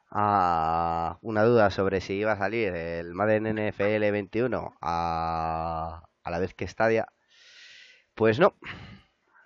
[0.10, 6.40] a una duda sobre si iba a salir el Madden NFL 21 a, a la
[6.40, 7.08] vez que Stadia,
[8.16, 8.56] pues no.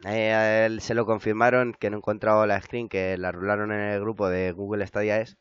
[0.06, 4.00] Eh, se lo confirmaron que no he encontrado la screen que la rularon en el
[4.00, 5.38] grupo de Google Stadia es.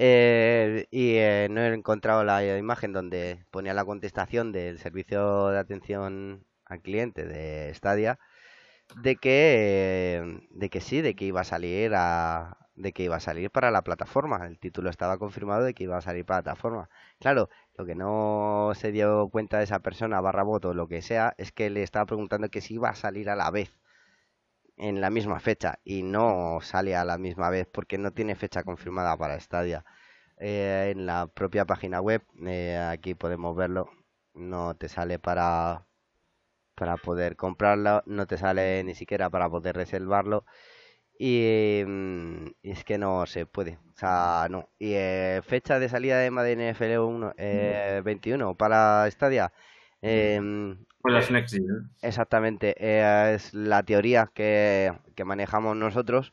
[0.00, 5.58] Eh, y eh, no he encontrado la imagen donde ponía la contestación del servicio de
[5.58, 8.18] atención al cliente de Stadia
[8.96, 13.20] de que de que sí, de que iba a salir a, de que iba a
[13.20, 14.46] salir para la plataforma.
[14.46, 16.90] El título estaba confirmado de que iba a salir para la plataforma.
[17.20, 21.34] Claro, lo que no se dio cuenta de esa persona, barra voto, lo que sea,
[21.38, 23.76] es que le estaba preguntando que si iba a salir a la vez,
[24.78, 28.62] en la misma fecha, y no sale a la misma vez porque no tiene fecha
[28.64, 29.84] confirmada para Stadia.
[30.38, 33.90] Eh, en la propia página web, eh, aquí podemos verlo,
[34.34, 35.84] no te sale para
[36.74, 40.44] para poder comprarlo, no te sale ni siquiera para poder reservarlo
[41.20, 43.78] Mm, y, es que no se puede.
[43.94, 44.68] O sea, no.
[44.78, 49.52] Y eh, fecha de salida de Madden NFL 1, eh, 21 para Stadia.
[50.98, 51.54] Eh, pues Next
[52.02, 52.74] Exactamente.
[52.78, 56.32] Eh, es la teoría que, que manejamos nosotros.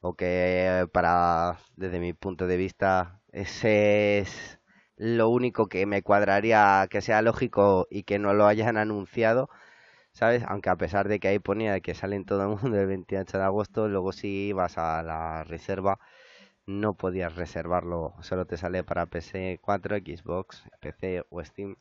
[0.00, 4.60] O que para, desde mi punto de vista, ese es
[4.96, 9.48] lo único que me cuadraría que sea lógico y que no lo hayan anunciado
[10.12, 10.42] ¿sabes?
[10.48, 13.44] Aunque a pesar de que ahí ponía que salen todo el mundo el 28 de
[13.44, 15.98] agosto, luego si ibas a la reserva
[16.66, 21.76] no podías reservarlo, solo te sale para PC 4, Xbox, PC o Steam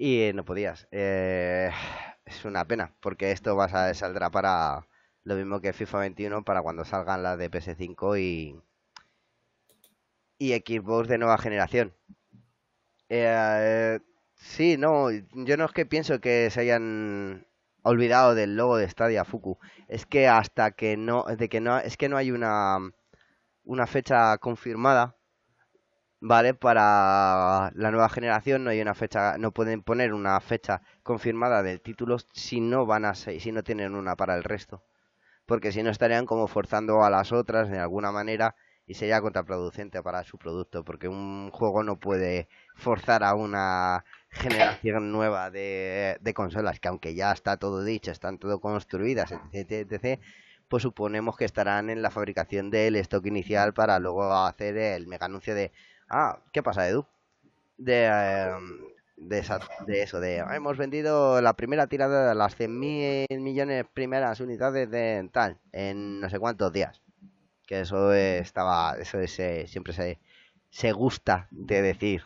[0.00, 0.88] y no podías.
[0.92, 1.70] Eh,
[2.24, 4.86] es una pena, porque esto vas a, saldrá para
[5.24, 8.62] lo mismo que FIFA 21 para cuando salgan las de PS5 y,
[10.38, 11.92] y Xbox de nueva generación.
[13.10, 14.00] Eh,
[14.36, 17.46] sí, no, yo no es que pienso que se hayan
[17.82, 19.58] olvidado del logo de Stadia Fuku.
[19.86, 22.78] Es que hasta que no, de que no, es que no hay una
[23.64, 25.16] una fecha confirmada,
[26.20, 26.54] ¿vale?
[26.54, 31.80] Para la nueva generación no hay una fecha, no pueden poner una fecha confirmada del
[31.80, 34.82] título si no van a si no tienen una para el resto.
[35.46, 38.56] Porque si no estarían como forzando a las otras de alguna manera
[38.86, 45.12] y sería contraproducente para su producto, porque un juego no puede forzar a una generación
[45.12, 50.20] nueva de, de consolas, que aunque ya está todo dicho, están todo construidas, etc, etc,
[50.68, 55.26] pues suponemos que estarán en la fabricación del stock inicial para luego hacer el mega
[55.26, 55.72] anuncio de,
[56.10, 57.06] ah, ¿qué pasa, Edu?
[57.78, 58.78] De, em,
[59.16, 59.42] de,
[59.86, 65.28] de eso, de, hemos vendido la primera tirada de las 100.000 millones primeras unidades de
[65.32, 67.00] tal, en no sé cuántos días.
[67.66, 70.18] Que eso estaba, eso es, eh, siempre se,
[70.70, 72.22] se gusta de decir.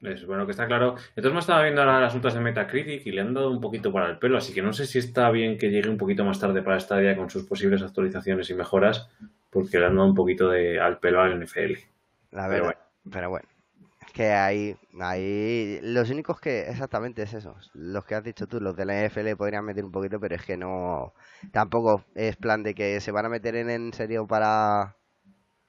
[0.00, 0.96] Es bueno que está claro.
[1.10, 3.92] Entonces me estaba viendo ahora las notas de Metacritic y le han dado un poquito
[3.92, 6.40] para el pelo, así que no sé si está bien que llegue un poquito más
[6.40, 9.10] tarde para esta día con sus posibles actualizaciones y mejoras,
[9.50, 11.74] porque le han dado un poquito de al pelo al NFL.
[12.30, 12.76] La verdad,
[13.10, 13.48] pero bueno.
[14.00, 18.60] Es que hay, hay los únicos que exactamente es eso, los que has dicho tú,
[18.60, 21.12] los de la NFL podrían meter un poquito, pero es que no
[21.52, 24.96] tampoco es plan de que se van a meter en, en serio para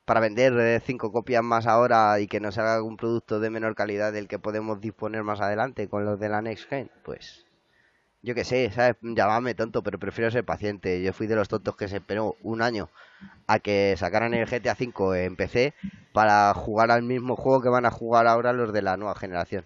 [0.06, 4.14] para vender cinco copias más ahora y que nos haga un producto de menor calidad
[4.14, 7.46] del que podemos disponer más adelante con los de la Next Gen, pues
[8.24, 8.98] yo que sé, ¿sabes?
[9.02, 11.02] Llámame tonto, pero prefiero ser paciente.
[11.02, 12.90] Yo fui de los tontos que se esperó un año
[13.48, 15.74] a que sacaran el GTA V en PC
[16.14, 19.66] para jugar al mismo juego que van a jugar ahora los de la nueva generación.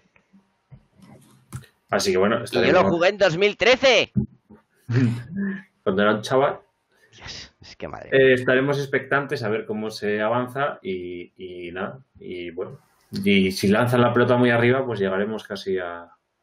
[1.90, 4.12] Así que bueno, y yo lo jugué en 2013.
[5.82, 6.60] Cuando era un chaval.
[8.12, 11.98] Eh, estaremos expectantes a ver cómo se avanza y, nada.
[12.18, 12.78] Y bueno,
[13.10, 15.78] y si lanzan la pelota muy arriba, pues llegaremos casi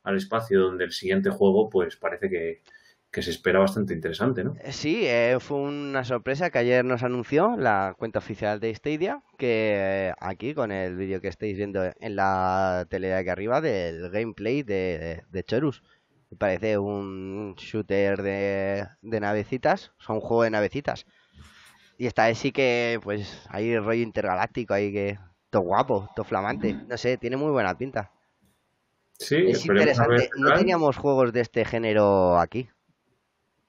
[0.03, 2.61] al espacio donde el siguiente juego, pues parece que,
[3.21, 4.55] se espera bastante interesante, ¿no?
[4.63, 9.21] Eh, sí, eh, fue una sorpresa que ayer nos anunció la cuenta oficial de Stadia,
[9.37, 14.09] que aquí con el vídeo que estáis viendo en la tele de aquí arriba del
[14.09, 15.83] gameplay de, de Chorus
[16.35, 21.05] parece un shooter de, de navecitas, o sea, un juego de navecitas.
[21.97, 25.19] Y esta vez sí que, pues, hay rollo intergaláctico ahí que...
[25.49, 26.73] Todo guapo, todo flamante.
[26.87, 28.11] No sé, tiene muy buena pinta.
[29.19, 30.29] Sí, es interesante.
[30.37, 32.69] No teníamos juegos de este género aquí.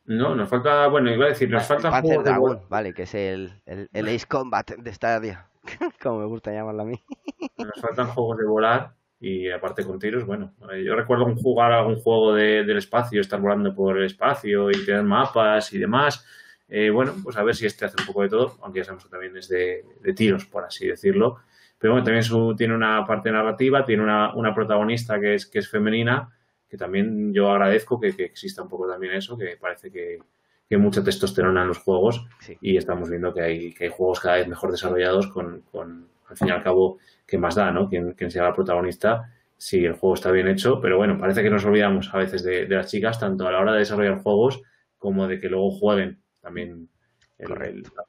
[0.07, 3.89] No, nos falta, bueno, iba a decir, nos falta juegos vale, que es el, el,
[3.93, 5.49] el Ace Combat de Stadia,
[6.03, 7.03] como me gusta llamarlo a mí.
[7.57, 11.97] Nos faltan juegos de volar y aparte con tiros, bueno, eh, yo recuerdo jugar algún
[11.97, 16.27] juego del espacio, estar volando por el espacio y tener mapas y demás.
[16.69, 19.05] Eh, bueno, pues a ver si este hace un poco de todo, aunque ya sabemos
[19.05, 19.83] que también es de,
[20.15, 21.39] tiros, por así decirlo.
[21.85, 25.69] Pero bueno, también tiene una parte narrativa, tiene una, una, protagonista que es, que es
[25.69, 26.35] femenina,
[26.67, 30.19] que también yo agradezco que, exista un poco también eso, que parece que,
[30.67, 32.25] que hay mucha testosterona en los juegos
[32.63, 36.37] y estamos viendo que hay, que hay juegos cada vez mejor desarrollados con, con al
[36.39, 37.87] fin y al cabo, ¿qué más da, no?
[37.87, 41.67] Quien, sea la protagonista, si el juego está bien hecho, pero bueno, parece que nos
[41.67, 44.63] olvidamos a veces de, las chicas, tanto a la hora de desarrollar juegos
[44.97, 46.89] como de que luego jueguen también.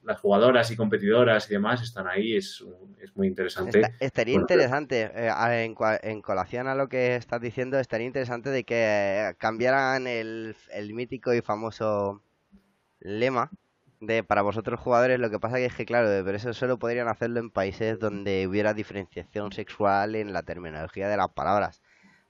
[0.04, 2.64] Las jugadoras y competidoras y demás están ahí, es,
[3.02, 3.82] es muy interesante.
[4.00, 5.32] estaría interesante, eh,
[5.66, 10.94] en, en, colación a lo que estás diciendo, estaría interesante de que cambiaran el, el
[10.94, 12.22] mítico y famoso
[13.00, 13.50] lema
[14.00, 17.08] de para vosotros jugadores, lo que pasa que es que, claro, pero eso solo podrían
[17.08, 21.82] hacerlo en países donde hubiera diferenciación sexual en la terminología de las palabras.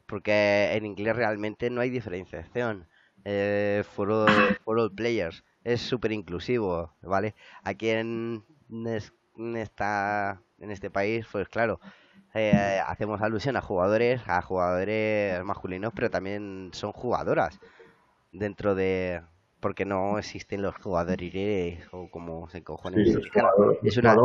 [0.06, 2.88] Porque en inglés realmente no hay diferenciación.
[3.24, 4.12] Eh, for,
[4.66, 5.44] all, players.
[5.66, 7.36] Es súper inclusivo, ¿vale?
[7.64, 11.82] Aquí en, en, esta, en este país, pues claro,
[12.34, 17.60] eh, hacemos alusión a jugadores, a jugadores masculinos, pero también son jugadoras
[18.32, 19.22] dentro de,
[19.60, 23.18] porque no existen los jugadores o como se cojones.
[23.84, 24.16] es una...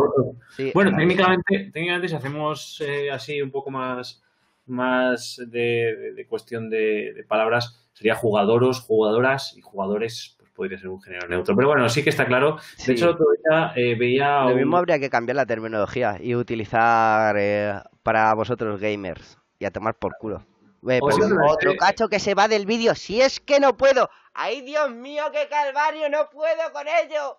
[0.74, 4.22] bueno, técnicamente, técnicamente si hacemos eh, así un poco más
[4.70, 11.56] más de, cuestión de, palabras, sería jugadoros, jugadoras y jugadores, podría ser un género neutro.
[11.56, 12.58] Pero bueno, sí que está claro.
[12.86, 14.42] De hecho, todavía eh, veía...
[14.44, 19.70] Lo mismo habría que cambiar la terminología y utilizar eh, para vosotros gamers y a
[19.70, 20.44] tomar por culo.
[20.86, 21.16] Eh, pues
[21.48, 22.94] otro cacho que se va del vídeo.
[22.94, 24.10] Si es que no puedo.
[24.34, 26.10] ¡Ay, Dios mío, qué calvario!
[26.10, 27.38] ¡No puedo con ello!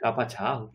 [0.00, 0.70] Capa, chao.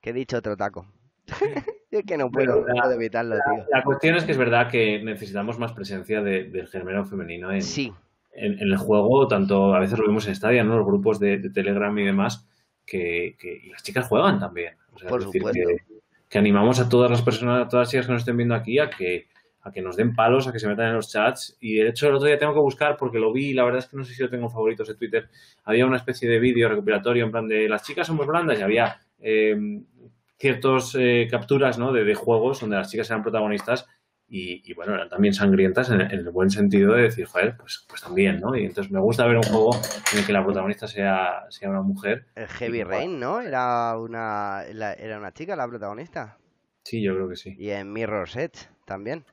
[0.00, 0.86] Que he dicho otro taco.
[1.90, 3.66] es que no puedo, no la- puedo evitarlo, tío.
[3.70, 7.60] La cuestión es que es verdad que necesitamos más presencia de- del género femenino en,
[7.60, 7.92] Sí,
[8.32, 10.76] en, en el juego, tanto a veces lo vemos en Stadia, ¿no?
[10.76, 12.46] Los grupos de, de Telegram y demás,
[12.86, 14.74] que, que- y las chicas juegan también.
[14.92, 15.60] O sea, Por decir, supuesto.
[15.68, 18.54] que, que animamos a todas las personas, a todas las chicas que nos estén viendo
[18.54, 19.26] aquí, a que,
[19.62, 21.56] a que nos den palos, a que se metan en los chats.
[21.60, 23.80] Y de hecho, el otro día tengo que buscar, porque lo vi, y la verdad
[23.80, 25.28] es que no sé si lo tengo en favoritos de Twitter,
[25.64, 28.98] había una especie de vídeo recopilatorio en plan de las chicas somos blandas y había
[29.18, 29.56] eh,
[30.38, 30.96] ciertas
[31.30, 31.92] capturas ¿no?
[31.92, 33.86] de, de juegos donde las chicas eran protagonistas
[34.30, 37.86] y, y, bueno, eran también sangrientas en, en el buen sentido de decir, joder, pues,
[37.88, 38.56] pues también, ¿no?
[38.56, 41.82] Y entonces me gusta ver un juego en el que la protagonista sea, sea una
[41.82, 42.26] mujer.
[42.36, 43.40] el Heavy Rain, ¿no?
[43.40, 46.38] Era una, la- era una chica la protagonista.
[46.84, 47.54] Sí, yo creo que sí.
[47.58, 49.24] Y en Mirror's Edge también.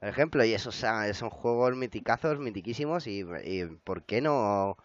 [0.00, 4.76] Por ejemplo, y esos son, son juegos miticazos, mitiquísimos, y, y ¿por qué no?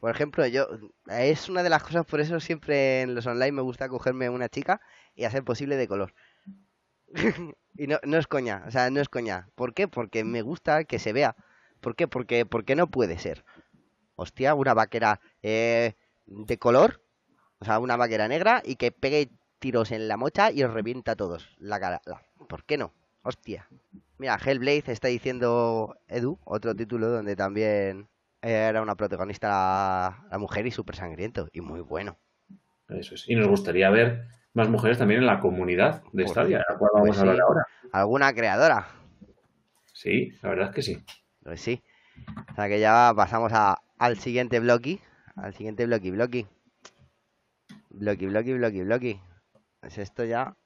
[0.00, 0.68] Por ejemplo, yo,
[1.08, 4.48] es una de las cosas, por eso siempre en los online me gusta cogerme una
[4.48, 4.80] chica
[5.14, 6.14] y hacer posible de color.
[7.76, 9.48] y no, no es coña, o sea, no es coña.
[9.54, 9.88] ¿Por qué?
[9.88, 11.36] Porque me gusta que se vea.
[11.80, 12.08] ¿Por qué?
[12.08, 13.44] Porque, porque no puede ser.
[14.16, 15.94] Hostia, una vaquera eh,
[16.26, 17.02] de color,
[17.60, 21.12] o sea, una vaquera negra y que pegue tiros en la mocha y os revienta
[21.12, 22.02] a todos la cara.
[22.06, 22.94] La- ¿Por qué no?
[23.22, 23.68] Hostia.
[24.18, 28.08] Mira, Hellblade está diciendo Edu, otro título donde también
[28.42, 32.18] era una protagonista la, la mujer y súper sangriento y muy bueno.
[32.98, 33.28] Eso es.
[33.28, 36.90] Y nos gustaría ver más mujeres también en la comunidad de Stadia, de la cual
[36.94, 37.42] vamos pues a hablar sí.
[37.42, 37.66] ahora.
[37.92, 38.86] ¿Alguna creadora?
[39.92, 41.04] Sí, la verdad es que sí.
[41.42, 41.82] Pues sí.
[42.50, 45.00] O sea que ya pasamos a, al siguiente bloque.
[45.36, 46.46] Al siguiente bloque, bloque.
[47.90, 49.20] Bloque, bloque, bloque, bloque.
[49.80, 50.56] Pues esto ya,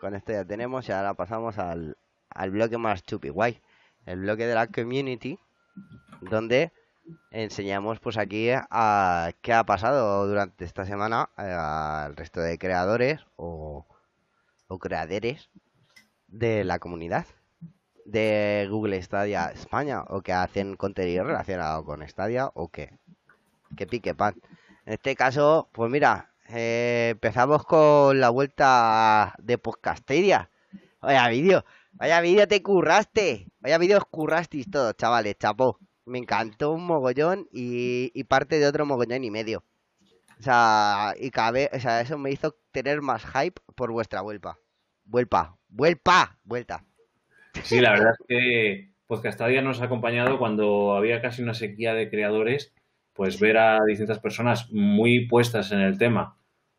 [0.00, 1.96] con esto ya tenemos y ahora pasamos al,
[2.30, 3.60] al bloque más chupi guay.
[4.06, 5.38] El bloque de la community,
[6.20, 6.72] donde
[7.30, 13.26] enseñamos pues aquí a qué ha pasado durante esta semana eh, al resto de creadores
[13.36, 13.86] o,
[14.68, 15.50] o creadores
[16.28, 17.26] de la comunidad
[18.04, 22.98] de Google Stadia España o que hacen contenido relacionado con Stadia o que,
[23.76, 24.34] que pique pan.
[24.86, 30.50] En este caso, pues mira, eh, empezamos con la vuelta de Podcasteria.
[31.00, 35.78] Vaya vídeo, vaya vídeo te curraste, vaya vídeo os currasteis todos, chavales, chapó.
[36.06, 39.64] Me encantó un mogollón y, y parte de otro mogollón y medio.
[40.38, 44.58] O sea, y cabe, o sea, eso me hizo tener más hype por vuestra vuelta.
[45.04, 46.84] Vuelpa, vuelpa, vuelta.
[47.62, 52.10] Sí, la verdad es que Podcastadia nos ha acompañado cuando había casi una sequía de
[52.10, 52.74] creadores,
[53.12, 56.36] pues ver a distintas personas muy puestas en el tema,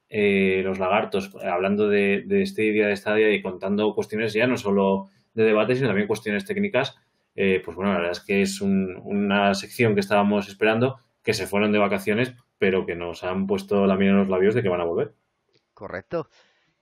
[0.09, 4.57] eh, los lagartos, hablando de, de este día de Stadia y contando cuestiones ya no
[4.57, 6.97] solo de debate, sino también cuestiones técnicas,
[7.35, 11.33] eh, pues bueno, la verdad es que es un- una sección que estábamos esperando, que
[11.33, 14.63] se fueron de vacaciones, pero que nos han puesto la mira en los labios de
[14.63, 15.15] que van a volver.
[15.73, 16.29] Correcto.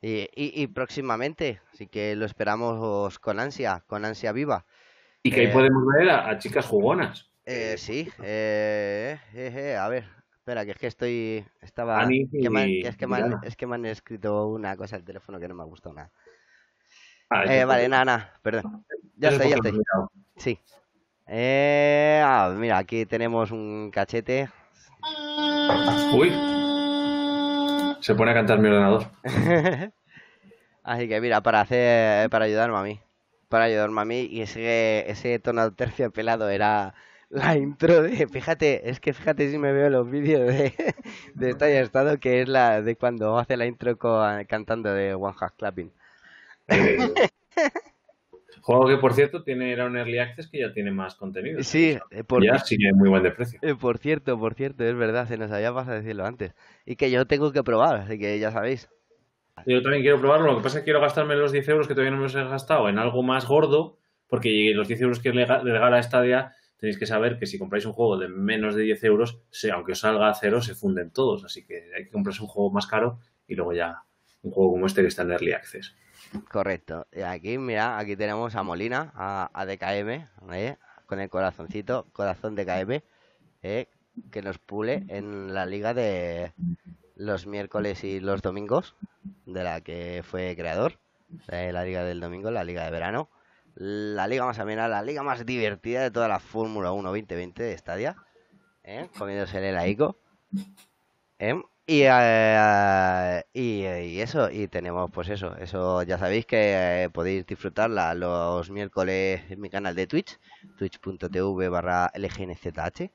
[0.01, 4.66] Y, y, y próximamente, así que lo esperamos con ansia, con ansia viva.
[5.22, 7.30] Y que ahí Eh, podemos ver a, a chicas jugonas.
[7.45, 12.49] Eh, sí, eh, eh, a ver, espera, que es que estoy, estaba, Ani que
[12.80, 13.41] que es que me han, Diana.
[13.41, 16.12] es que me han escrito una cosa al teléfono que no me ha gustado nada.
[17.30, 18.66] Ah, Eh, vale, nada, nada, perdón.
[19.16, 19.72] Ya eso estoy, ya estoy.
[19.74, 20.12] mirado.
[20.44, 20.60] Sí.
[21.26, 24.50] Eh, ah, mira, aquí tenemos un cachete.
[26.14, 26.32] Uy.
[28.02, 29.10] Se pone a cantar mi ordenador.
[30.84, 33.00] Así que mira, para hacer, para ayudarme a mí,
[33.48, 36.94] para ayudarme a mí, y ese, ese tono terciopelado era
[37.30, 40.74] la intro de, fíjate, es que fíjate si me veo los vídeos de,
[41.36, 45.54] de Estado, que es la de cuando hace la intro con, cantando de One Half
[45.54, 45.94] Clapping.
[48.64, 51.61] Juego que, por cierto, tiene, era un Early Access que ya tiene más contenido.
[51.64, 53.59] Sí, eh, por, Ya sigue muy buen de precio.
[53.61, 56.53] eh, por cierto, por cierto, es verdad, se nos había pasado a decirlo antes.
[56.86, 58.89] Y que yo tengo que probar, así que ya sabéis.
[59.66, 61.93] Yo también quiero probarlo, lo que pasa es que quiero gastarme los 10 euros que
[61.93, 63.97] todavía no me los he gastado en algo más gordo,
[64.28, 67.59] porque los 10 euros que le ga- le regala Stadia, tenéis que saber que si
[67.59, 69.41] compráis un juego de menos de 10 euros,
[69.74, 71.43] aunque os salga a cero, se funden todos.
[71.45, 74.03] Así que hay que comprarse un juego más caro y luego ya
[74.41, 75.93] un juego como este que está en Early Access.
[76.49, 77.07] Correcto.
[77.11, 80.78] Y aquí, mira, aquí tenemos a Molina, a, a DKM, ¿eh?
[81.05, 83.01] con el corazoncito, corazón DKM,
[83.61, 83.88] ¿eh?
[84.32, 86.53] que nos pule en la liga de
[87.15, 88.95] los miércoles y los domingos,
[89.45, 90.99] de la que fue creador,
[91.47, 93.30] de la liga del domingo, la liga de verano.
[93.76, 97.78] La liga más amena, la liga más divertida de toda la Fórmula 1 2020 de
[97.78, 98.15] Stadia,
[98.84, 99.09] ¿eh?
[99.17, 100.15] comiéndose el ICO.
[101.86, 108.14] Y, eh, y, eso, y tenemos pues eso, eso ya sabéis que eh, podéis disfrutarla
[108.14, 110.40] los miércoles en mi canal de Twitch,
[110.78, 113.12] twitch.tv barra LGNZH,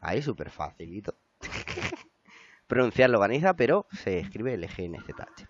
[0.00, 1.16] ahí súper facilito.
[2.68, 5.48] Pronunciarlo ganiza, pero se escribe LGNZH.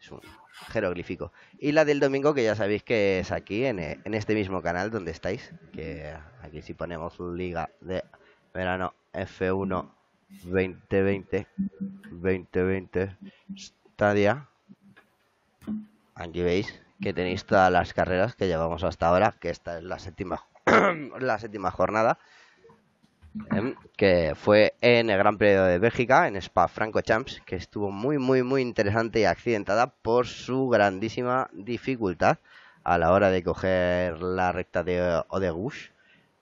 [0.00, 0.20] Es un
[0.68, 1.32] jeroglífico.
[1.58, 4.62] Y la del domingo, que ya sabéis que es aquí, en, eh, en este mismo
[4.62, 8.04] canal donde estáis, que aquí si ponemos Liga de
[8.54, 9.97] Verano F1
[10.44, 11.46] 2020
[12.10, 13.16] 2020
[13.56, 14.48] Stadia.
[16.14, 19.98] Aquí veis que tenéis todas las carreras que llevamos hasta ahora que esta es la
[19.98, 20.44] séptima
[21.20, 22.18] la séptima jornada
[23.52, 28.18] em, que fue en el Gran Premio de Bélgica en Spa Francorchamps que estuvo muy
[28.18, 32.38] muy muy interesante y accidentada por su grandísima dificultad
[32.82, 35.90] a la hora de coger la recta de Odegush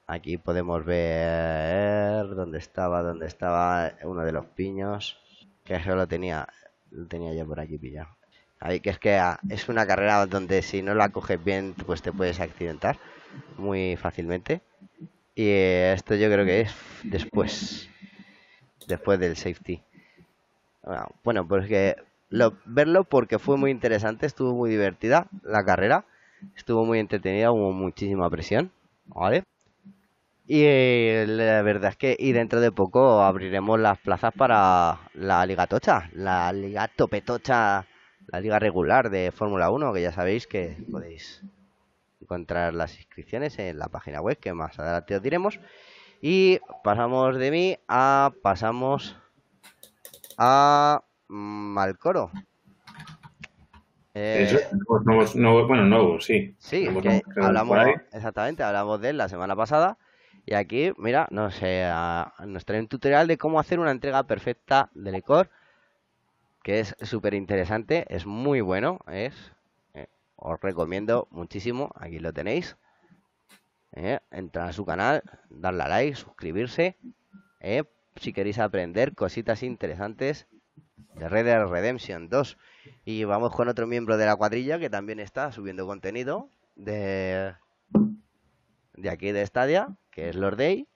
[0.08, 5.18] Aquí podemos ver dónde estaba, dónde estaba uno de los piños.
[5.64, 6.48] Que eso lo tenía,
[6.92, 8.16] lo tenía yo por aquí pillado.
[8.60, 12.02] Ahí que es que ah, es una carrera donde si no la coges bien, pues
[12.02, 12.98] te puedes accidentar
[13.58, 14.62] muy fácilmente.
[15.34, 17.90] Y esto yo creo que es después,
[18.86, 19.82] después del safety.
[21.24, 21.96] Bueno, pues que
[22.30, 26.04] lo, verlo porque fue muy interesante, estuvo muy divertida la carrera,
[26.56, 28.70] estuvo muy entretenida, hubo muchísima presión,
[29.06, 29.42] ¿vale?
[30.48, 35.44] Y eh, la verdad es que y dentro de poco abriremos las plazas para la
[35.44, 37.84] Liga Tocha, la Liga Topetocha,
[38.28, 41.42] la Liga Regular de Fórmula 1, que ya sabéis que podéis
[42.20, 45.58] encontrar las inscripciones en la página web que más adelante os diremos.
[46.22, 49.16] Y pasamos de mí a pasamos
[50.38, 52.30] a Malcoro.
[54.14, 56.54] Eh, bueno, nuevo, sí.
[56.58, 57.78] Sí, que hablamos,
[58.12, 59.98] exactamente, hablamos de él la semana pasada
[60.46, 65.10] y aquí, mira, nos, nos trae un tutorial de cómo hacer una entrega perfecta de
[65.10, 65.50] licor,
[66.62, 69.34] que es súper interesante, es muy bueno, es,
[69.94, 72.76] eh, os recomiendo muchísimo, aquí lo tenéis.
[73.92, 76.96] Eh, entrar a su canal, darle a like, suscribirse,
[77.60, 77.82] eh,
[78.14, 80.46] si queréis aprender cositas interesantes
[81.14, 82.56] de Red Dead Redemption 2.
[83.04, 87.54] Y vamos con otro miembro de la cuadrilla que también está subiendo contenido de,
[88.96, 90.88] de aquí de Stadia, que es Lord Day.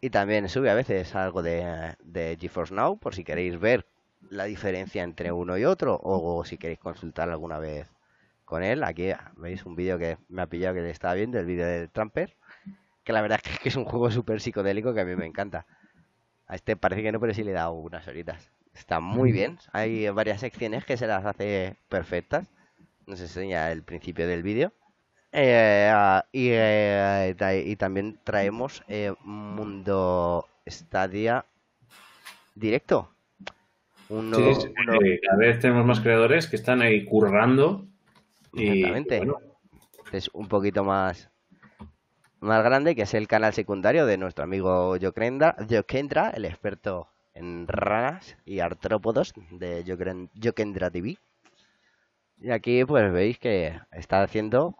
[0.00, 3.86] Y también sube a veces algo de, de GeForce Now, por si queréis ver
[4.30, 7.88] la diferencia entre uno y otro, o, si queréis consultar alguna vez
[8.44, 8.84] con él.
[8.84, 11.88] Aquí veis un vídeo que me ha pillado que le estaba viendo, el vídeo de
[11.88, 12.36] Trumper,
[13.04, 15.66] que la verdad es que es un juego súper psicodélico que a mí me encanta.
[16.46, 18.50] A este parece que no, pero sí le he dado unas horitas.
[18.72, 19.58] Está muy bien.
[19.72, 22.52] Hay varias secciones que se las hace perfectas.
[23.06, 24.72] Nos enseña el principio del vídeo.
[25.38, 27.34] Eh, ah, eh,
[27.66, 31.44] y, también traemos eh, Mundo Stadia
[32.54, 33.10] directo.
[34.08, 37.84] cada vez tenemos más creadores que están ahí currando.
[38.54, 39.22] Y, Exactamente.
[40.10, 41.28] Es un poquito más,
[42.40, 48.38] más grande, que es el canal secundario de nuestro amigo Jokendra, el experto en ranas
[48.46, 49.84] y artrópodos de
[50.42, 51.18] Jokendra TV.
[52.40, 54.74] Y aquí pues veis que está haciendo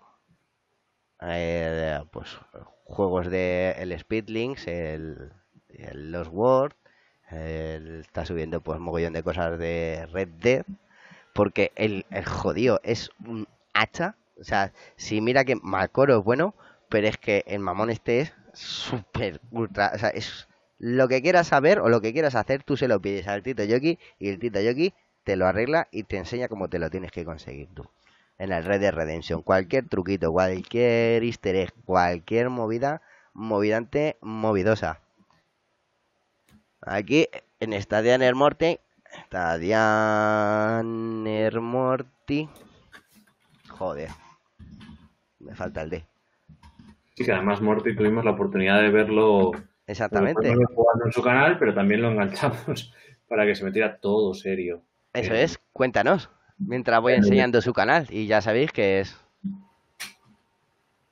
[1.23, 2.39] eh, pues
[2.85, 5.33] juegos de el Speedlinks, el,
[5.69, 6.75] el Lost World,
[7.31, 10.65] está subiendo pues mogollón de cosas de Red Dead,
[11.33, 16.55] porque el, el jodido es un hacha, o sea, si mira que Malcoro es bueno,
[16.89, 20.49] pero es que el mamón este es súper ultra, o sea, es
[20.79, 23.65] lo que quieras saber o lo que quieras hacer, tú se lo pides al Tito
[23.65, 24.95] Yoki y el Tito Yoki
[25.25, 27.89] te lo arregla y te enseña cómo te lo tienes que conseguir tú
[28.39, 29.43] en el Red de Redemption.
[29.43, 35.01] Cualquier truquito, cualquier easter egg, cualquier movida, movidante, movidosa.
[36.81, 37.29] Aquí
[37.61, 38.79] en Stadia Nermorty,
[39.27, 42.49] Stadia Nermorty,
[43.69, 44.11] joder,
[45.41, 46.05] me falta el D.
[47.15, 49.53] Sí, que además Morty tuvimos la oportunidad de verlo
[49.87, 50.55] Exactamente.
[50.75, 52.93] jugando en su canal, pero también lo enganchamos
[53.29, 54.83] para que se metiera todo serio.
[55.15, 59.17] Eso es, cuéntanos mientras voy enseñando su canal y ya sabéis que es...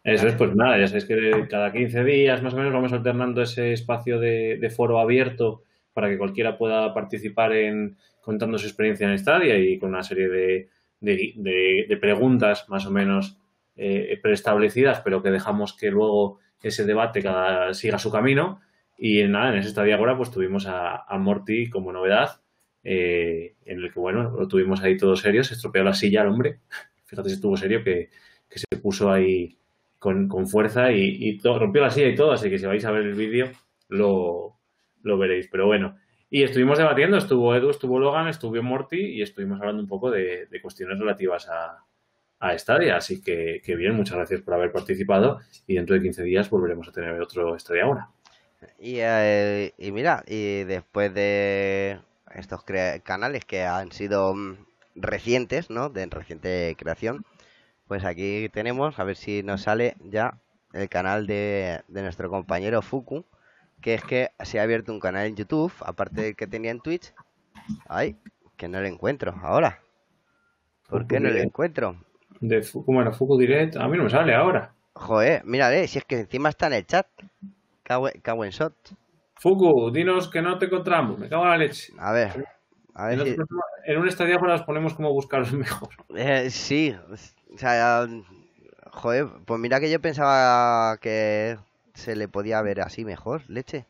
[0.03, 3.41] Eso es, pues nada, ya sabéis que cada 15 días más o menos vamos alternando
[3.41, 5.63] ese espacio de, foro abierto
[5.95, 10.29] para que cualquiera pueda participar en contando su experiencia en Stadia y con una serie
[10.29, 10.69] de,
[11.01, 13.39] de, preguntas más o menos
[13.77, 18.61] eh, preestablecidas, pero que dejamos que luego ese debate cada, siga su camino.
[18.99, 22.44] Y nada, en ese Stadia ahora pues tuvimos a, a Morty como novedad
[22.85, 26.29] eh, en el que, bueno, lo tuvimos ahí todo serio, se estropeó la silla al
[26.29, 26.61] hombre,
[27.07, 28.11] fíjate si estuvo serio, que,
[28.51, 29.59] se puso ahí
[29.99, 33.15] con, fuerza y, rompió la silla y todo, así que si vais a ver el
[33.15, 33.51] vídeo
[33.89, 34.59] lo,
[35.03, 35.49] veréis.
[35.51, 35.97] Pero bueno,
[36.31, 40.47] Y estuvimos debatiendo, estuvo Edu, estuvo Logan, estuvo Morty y estuvimos hablando un poco de,
[40.47, 41.85] de cuestiones relativas a,
[42.39, 42.97] a Stadia.
[42.97, 46.89] Así que, que, bien, muchas gracias por haber participado y dentro de 15 días volveremos
[46.89, 48.09] a tener otro Stadia ahora.
[48.79, 51.99] Y, eh, y mira, y después de
[52.35, 52.65] estos
[53.03, 54.57] canales que han sido mm,
[54.97, 55.89] recientes, ¿no?
[55.89, 57.25] De reciente creación,
[57.87, 60.39] pues aquí tenemos, a ver si nos sale ya
[60.73, 63.25] el canal de, de nuestro compañero Fuku,
[63.81, 66.81] que es que se ha abierto un canal en YouTube, aparte del que tenía en
[66.81, 67.13] Twitch.
[67.89, 68.17] Ay,
[68.57, 69.81] que no lo encuentro ahora.
[70.89, 71.97] ¿Por qué no lo encuentro?
[72.41, 74.75] De Fuku, bueno, Fuku Direct, a mí no me sale ahora.
[74.95, 77.07] Joder, mírale, si es que encima está en el chat.
[77.83, 78.75] Cago en shot.
[79.45, 81.93] Fuku, dinos que no te encontramos, me cago en la leche.
[81.99, 82.47] A ver,
[82.95, 83.33] a ver En, si...
[83.33, 83.47] otro-
[83.85, 85.91] en un estadio ahora os ponemos cómo buscaros mejor.
[86.17, 86.97] Eh, sí,
[87.53, 88.07] o sea,
[88.91, 91.59] joder, pues mira que yo pensaba que
[91.93, 93.85] se le podía ver así mejor, leche.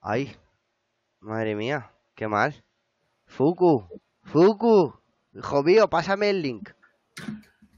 [0.00, 0.36] Ay,
[1.18, 2.62] madre mía, qué mal.
[3.26, 3.88] Fuku,
[4.22, 4.94] Fuku,
[5.34, 6.70] hijo mío, pásame el link.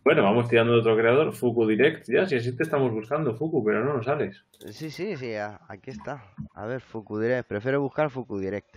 [0.08, 3.62] Bueno, vamos tirando de otro creador, Fuku Direct, ya, si así te estamos buscando, Fuku,
[3.62, 4.42] pero no nos sales.
[4.70, 6.24] Sí, sí, sí, aquí está.
[6.54, 8.74] A ver, Fuku Direct, prefiero buscar Fuku Direct.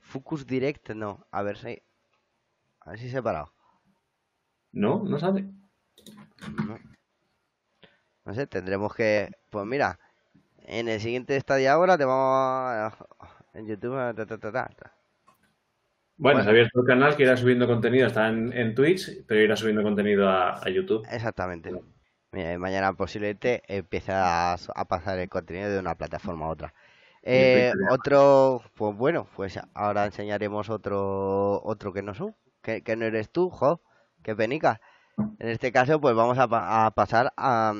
[0.00, 1.82] Fucus Direct no, a ver si...
[2.80, 3.50] A ver si separado.
[4.72, 5.46] No, no sale.
[6.66, 6.78] No.
[8.26, 9.30] No sé, tendremos que.
[9.48, 9.98] Pues mira,
[10.66, 12.94] en el siguiente estadio ahora te vamos a.
[13.54, 13.96] En YouTube.
[14.52, 15.01] ta.
[16.22, 16.42] Bueno, Bueno.
[16.44, 19.56] se ha abierto el canal que irá subiendo contenido, está en, en Twitch, pero irá
[19.56, 21.04] subiendo contenido a, a YouTube.
[21.10, 21.72] Exactamente.
[22.30, 26.74] Mira, mañana posiblemente empieza a, pasar el contenido de una plataforma a otra.
[27.24, 33.04] Eh, otro, pues bueno, pues ahora enseñaremos otro, otro que no son, que, que no
[33.04, 33.82] eres tú, jo,
[34.22, 34.80] qué penica.
[35.40, 37.74] En este caso, pues vamos a, a pasar a,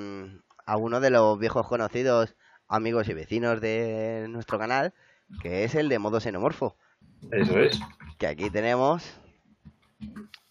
[0.66, 2.34] a uno de los viejos conocidos
[2.66, 4.95] amigos y vecinos de nuestro canal,
[5.43, 6.76] que es el de modo xenomorfo.
[7.30, 7.80] Eso es.
[8.18, 9.18] Que aquí tenemos,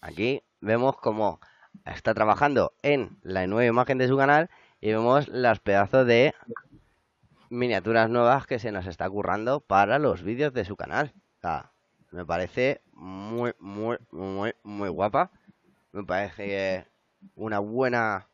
[0.00, 1.40] aquí vemos cómo
[1.84, 4.50] está trabajando en la nueva imagen de su canal
[4.80, 6.34] y vemos las pedazos de
[7.50, 11.12] miniaturas nuevas que se nos está currando para los vídeos de su canal.
[11.36, 11.72] O sea,
[12.10, 15.30] me parece muy, muy, muy, muy guapa.
[15.92, 16.86] Me parece
[17.34, 18.28] una buena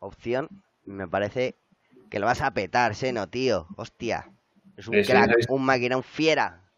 [0.00, 0.48] opción.
[0.84, 1.56] Me parece
[2.10, 3.66] que lo vas a petar, Seno, tío.
[3.76, 4.32] Hostia.
[4.76, 6.69] Es un crack, un máquina, un fiera.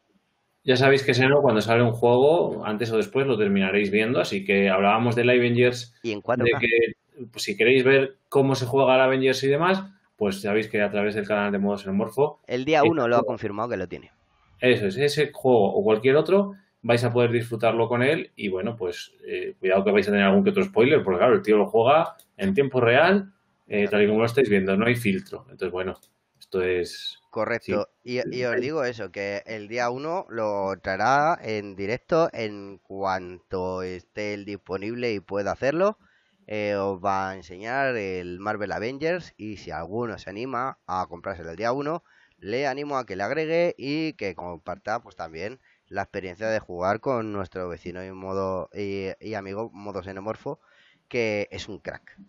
[0.65, 4.45] Ya sabéis que Seno, cuando sale un juego, antes o después lo terminaréis viendo, así
[4.45, 6.61] que hablábamos del Avengers, Y en de 4K.
[6.61, 9.83] que pues, si queréis ver cómo se juega el Avengers y demás,
[10.17, 13.25] pues sabéis que a través del canal de Modo Xenomorfo El día 1 lo ha
[13.25, 14.13] confirmado que lo tiene.
[14.61, 18.77] Eso es, ese juego o cualquier otro, vais a poder disfrutarlo con él y bueno,
[18.77, 21.57] pues eh, cuidado que vais a tener algún que otro spoiler, porque claro, el tío
[21.57, 23.33] lo juega en tiempo real,
[23.67, 25.47] eh, tal y como lo estáis viendo, no hay filtro.
[25.51, 25.95] Entonces, bueno,
[26.39, 27.22] esto es...
[27.33, 27.89] Correcto.
[28.05, 33.83] Y, y os digo eso, que el día 1 lo traerá en directo en cuanto
[33.83, 35.99] esté él disponible y pueda hacerlo.
[36.47, 41.51] eh, os va a enseñar el Marvel Avengers y si alguno se anima a comprárselo
[41.53, 42.05] el día 1,
[42.39, 47.01] le animo a que le agregue y que comparta pues también la experiencia de jugar
[47.01, 50.61] con nuestro vecino y, modo, y, y amigo modo xenomorfo,
[51.09, 52.21] que es un crack.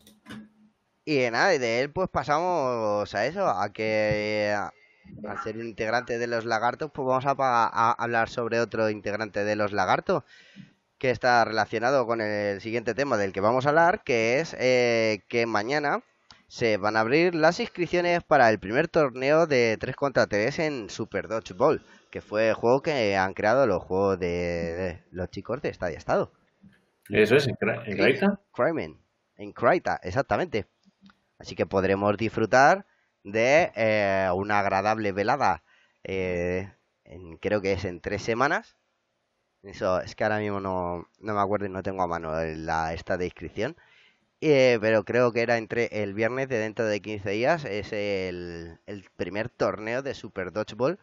[1.06, 4.56] Y de nada, y de él pues pasamos a eso, a que
[5.28, 9.44] al ser un integrante de los lagartos, pues vamos a, a hablar sobre otro integrante
[9.44, 10.24] de los lagartos,
[10.98, 15.22] que está relacionado con el siguiente tema del que vamos a hablar, que es eh,
[15.28, 16.02] que mañana
[16.48, 20.90] se van a abrir las inscripciones para el primer torneo de 3 contra 3 en
[20.90, 25.62] Super Dodgeball, que fue el juego que han creado los juegos de, de los chicos
[25.62, 26.32] de Estadio Estado.
[27.10, 28.40] Eso es, en, Cra- en Kraita.
[29.36, 30.68] En Kraita, exactamente.
[31.40, 32.86] Así que podremos disfrutar
[33.24, 35.64] de eh, una agradable velada,
[36.04, 36.72] eh,
[37.06, 38.76] en- creo que es en tres semanas.
[39.64, 42.94] Eso es que ahora mismo no, no me acuerdo y no tengo a mano la,
[42.94, 43.78] esta de inscripción.
[44.42, 47.64] Eh, pero creo que era entre el viernes de dentro de 15 días.
[47.66, 48.80] Es el,
[49.16, 51.00] primer torneo de Super Dodgeball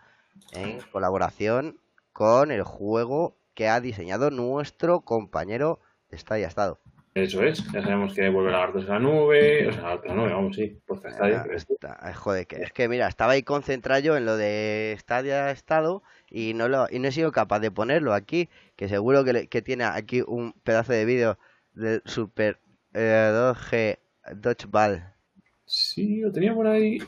[0.52, 1.80] en colaboración
[2.12, 6.78] con el juego que ha diseñado nuestro compañero de Stadia Estado.
[7.12, 10.32] Eso es, ya sabemos que vuelve Lagartos a la nube, o sea, a la nube,
[10.32, 14.00] vamos, sí, por Stadia, Ah, es- está- joder, que es que mira, estaba ahí concentrado
[14.00, 17.72] yo en lo de Stadia Estado y no lo y no he sido capaz de
[17.72, 21.36] ponerlo aquí, que seguro que, le- que tiene aquí un pedazo de vídeo
[21.74, 22.58] de Super
[22.94, 23.98] eh, 2G
[24.36, 25.02] Dodgeball.
[25.64, 26.98] Sí, lo tenía por ahí.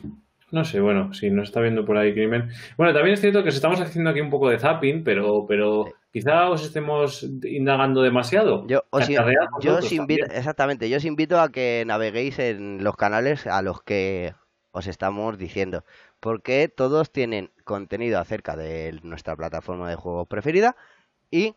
[0.51, 2.49] No sé, bueno, si nos está viendo por ahí crimen.
[2.77, 5.85] Bueno, también es cierto que os estamos haciendo aquí un poco de zapping, pero, pero
[6.13, 8.65] quizá os estemos indagando demasiado.
[8.67, 10.39] Yo os, yo vosotros os invito, también.
[10.39, 14.35] exactamente, yo os invito a que naveguéis en los canales a los que
[14.71, 15.83] os estamos diciendo,
[16.19, 20.75] porque todos tienen contenido acerca de nuestra plataforma de juegos preferida
[21.31, 21.55] y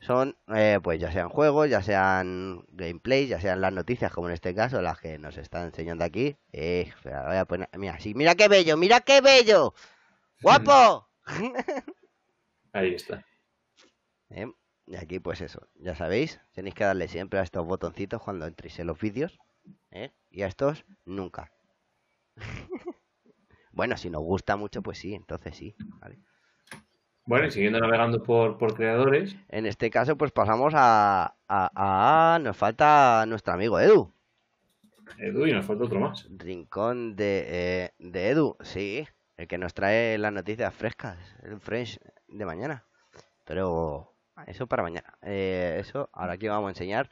[0.00, 4.34] son, eh, pues ya sean juegos, ya sean gameplays, ya sean las noticias, como en
[4.34, 6.36] este caso, las que nos están enseñando aquí.
[6.52, 9.74] Eh, espera, voy a poner, mira, sí, mira qué bello, mira qué bello,
[10.42, 11.08] guapo.
[12.72, 13.24] Ahí está.
[14.30, 14.50] Eh,
[14.86, 18.78] y aquí, pues eso, ya sabéis, tenéis que darle siempre a estos botoncitos cuando entréis
[18.78, 19.38] en los vídeos,
[19.90, 20.12] ¿eh?
[20.30, 21.52] y a estos nunca.
[23.72, 26.18] bueno, si nos gusta mucho, pues sí, entonces sí, ¿vale?
[27.26, 32.38] Bueno, y siguiendo navegando por, por creadores, En este caso, pues pasamos a, a, a-
[32.38, 34.10] Nos falta nuestro amigo Edu.
[35.18, 36.26] Edu, y nos falta otro más.
[36.30, 39.06] Rincón de, eh, de Edu, sí.
[39.36, 41.98] El que nos trae las noticias frescas, el Fresh
[42.28, 42.84] de mañana.
[43.44, 44.14] Pero
[44.46, 45.14] eso para mañana.
[45.22, 47.10] Eh, eso, ahora aquí vamos a enseñar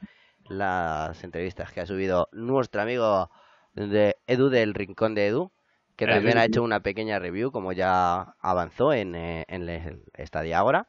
[0.49, 3.29] las entrevistas que ha subido nuestro amigo
[3.73, 5.51] de Edu del Rincón de Edu,
[5.95, 6.13] que Edu.
[6.13, 10.87] también ha hecho una pequeña review, como ya avanzó en, eh, en el Stadia ahora.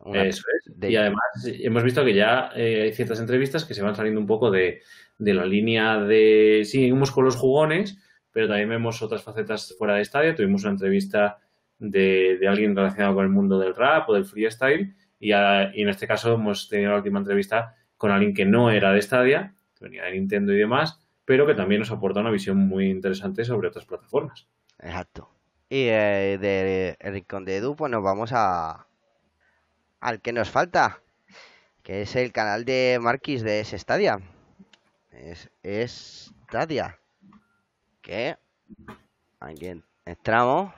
[0.00, 0.78] Una- Eso es.
[0.78, 4.20] de- Y además hemos visto que ya eh, hay ciertas entrevistas que se van saliendo
[4.20, 4.82] un poco de,
[5.18, 6.62] de la línea de...
[6.64, 7.98] Sí, seguimos con los jugones,
[8.30, 10.34] pero también vemos otras facetas fuera de Stadia.
[10.34, 11.38] Tuvimos una entrevista
[11.78, 15.82] de, de alguien relacionado con el mundo del rap o del freestyle y, a- y
[15.82, 19.54] en este caso hemos tenido la última entrevista con alguien que no era de Stadia,
[19.78, 23.44] que venía de Nintendo y demás, pero que también nos aporta una visión muy interesante
[23.44, 24.46] sobre otras plataformas.
[24.80, 25.30] Exacto.
[25.70, 28.86] Y eh, de rincón de Edu, pues nos vamos a
[30.00, 31.00] al que nos falta,
[31.82, 34.18] que es el canal de Marquis de Stadia.
[35.10, 36.98] Es, es Stadia.
[38.02, 38.36] Que
[39.40, 40.74] aquí en- entramos,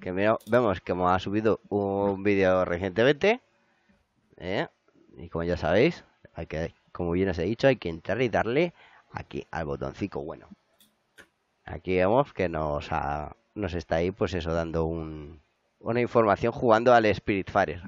[0.00, 3.40] que vemos que hemos subido un vídeo recientemente.
[4.38, 4.68] ¿Eh?
[5.16, 8.28] Y como ya sabéis, hay que, como bien os he dicho, hay que entrar y
[8.28, 8.72] darle
[9.12, 10.48] aquí al botoncito bueno.
[11.64, 15.40] Aquí vemos que nos, ha- nos está ahí, pues eso, dando un,
[15.78, 17.82] una información jugando al Spiritfarer.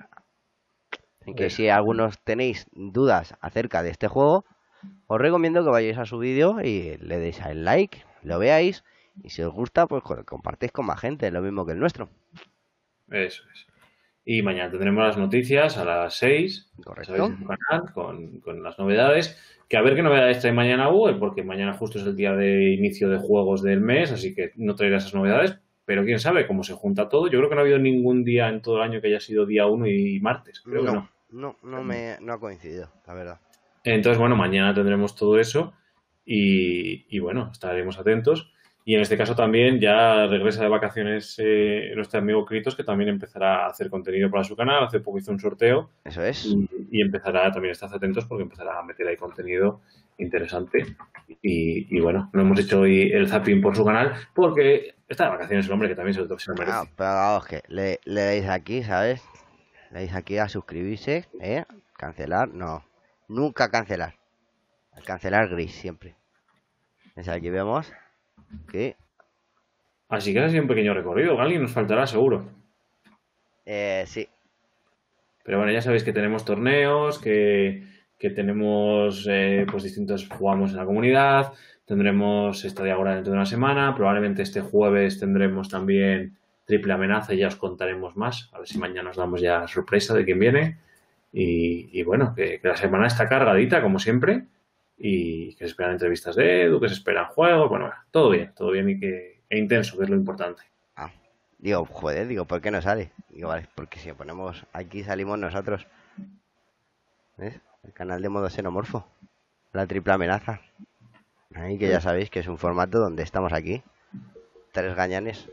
[1.26, 4.44] En que si algunos tenéis dudas acerca de este juego,
[5.06, 8.84] os recomiendo que vayáis a su vídeo y le deis al like, lo veáis,
[9.22, 12.08] y si os gusta, pues co- compartéis con más gente, lo mismo que el nuestro.
[13.10, 13.66] Eso es.
[14.32, 17.36] Y mañana tendremos las noticias a las 6 Correcto.
[17.48, 19.36] canal con, con las novedades.
[19.68, 22.72] Que a ver qué novedades trae mañana Google, porque mañana justo es el día de
[22.72, 25.58] inicio de juegos del mes, así que no traerá esas novedades.
[25.84, 27.26] Pero quién sabe cómo se junta todo.
[27.26, 29.46] Yo creo que no ha habido ningún día en todo el año que haya sido
[29.46, 30.60] día 1 y martes.
[30.60, 31.10] Creo que no.
[31.30, 33.40] no, no, no me no ha coincidido, la verdad.
[33.82, 35.72] Entonces, bueno, mañana tendremos todo eso
[36.24, 38.52] y, y, bueno, estaremos atentos.
[38.84, 43.10] Y en este caso también ya regresa de vacaciones eh, nuestro amigo Kritos, que también
[43.10, 44.84] empezará a hacer contenido para su canal.
[44.84, 46.46] Hace poco hizo un sorteo Eso es.
[46.46, 49.80] y, y empezará también a estar atentos porque empezará a meter ahí contenido
[50.18, 50.84] interesante.
[51.42, 55.30] Y, y bueno, no hemos hecho hoy el zapping por su canal porque está de
[55.30, 56.76] vacaciones el hombre que también se lo, se lo merece.
[56.76, 59.22] Ah, pero vamos, que le, le dais aquí, ¿sabes?
[59.90, 61.64] Le dais aquí a suscribirse, ¿eh?
[61.96, 62.84] Cancelar, no.
[63.28, 64.14] Nunca cancelar.
[65.04, 66.16] Cancelar gris, siempre.
[67.16, 67.92] Es aquí vemos
[68.70, 68.96] que...
[70.08, 71.40] Así que ha sido un pequeño recorrido.
[71.40, 72.50] Alguien nos faltará seguro.
[73.64, 74.28] Eh, sí,
[75.44, 77.86] Pero bueno, ya sabéis que tenemos torneos, que,
[78.18, 81.52] que tenemos eh, pues distintos, jugamos en la comunidad,
[81.84, 87.38] tendremos estadia ahora dentro de una semana, probablemente este jueves tendremos también triple amenaza y
[87.38, 90.78] ya os contaremos más, a ver si mañana os damos ya sorpresa de quién viene.
[91.32, 94.46] Y, y bueno, que, que la semana está cargadita, como siempre,
[95.02, 98.70] y que se esperan entrevistas de Edu, que se esperan juegos, bueno, todo bien, todo
[98.70, 100.62] bien y que e intenso, que es lo importante.
[100.94, 101.10] Ah,
[101.58, 103.10] digo, joder, digo, ¿por qué no sale?
[103.30, 105.86] Digo, vale, porque si ponemos aquí salimos nosotros.
[107.38, 107.58] ¿Ves?
[107.82, 109.06] El canal de modo xenomorfo.
[109.72, 110.60] La triple amenaza.
[111.54, 113.82] Ahí que ya sabéis que es un formato donde estamos aquí.
[114.72, 115.48] Tres gañanes.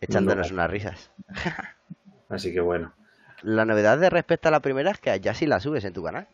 [0.00, 0.54] Echándonos No.
[0.56, 1.10] unas risas.
[2.28, 2.92] Así que bueno.
[3.42, 6.02] La novedad de respecto a la primera es que ya sí la subes en tu
[6.02, 6.26] canal.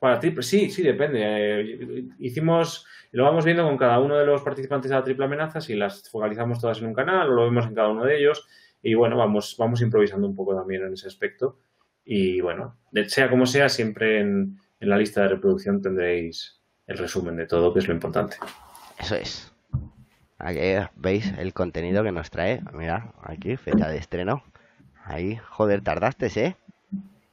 [0.00, 1.20] Para triple, sí, sí, depende.
[1.22, 5.60] Eh, hicimos, lo vamos viendo con cada uno de los participantes de la triple amenaza,
[5.60, 8.48] si las focalizamos todas en un canal o lo vemos en cada uno de ellos.
[8.82, 11.58] Y bueno, vamos, vamos improvisando un poco también en ese aspecto.
[12.04, 17.36] Y bueno, sea como sea, siempre en, en la lista de reproducción tendréis el resumen
[17.36, 18.36] de todo, que es lo importante.
[18.98, 19.52] Eso es.
[20.38, 20.58] Aquí
[20.96, 22.62] veis el contenido que nos trae.
[22.72, 24.42] Mira, aquí, fecha de estreno.
[25.04, 26.56] Ahí, joder, tardaste, ¿eh?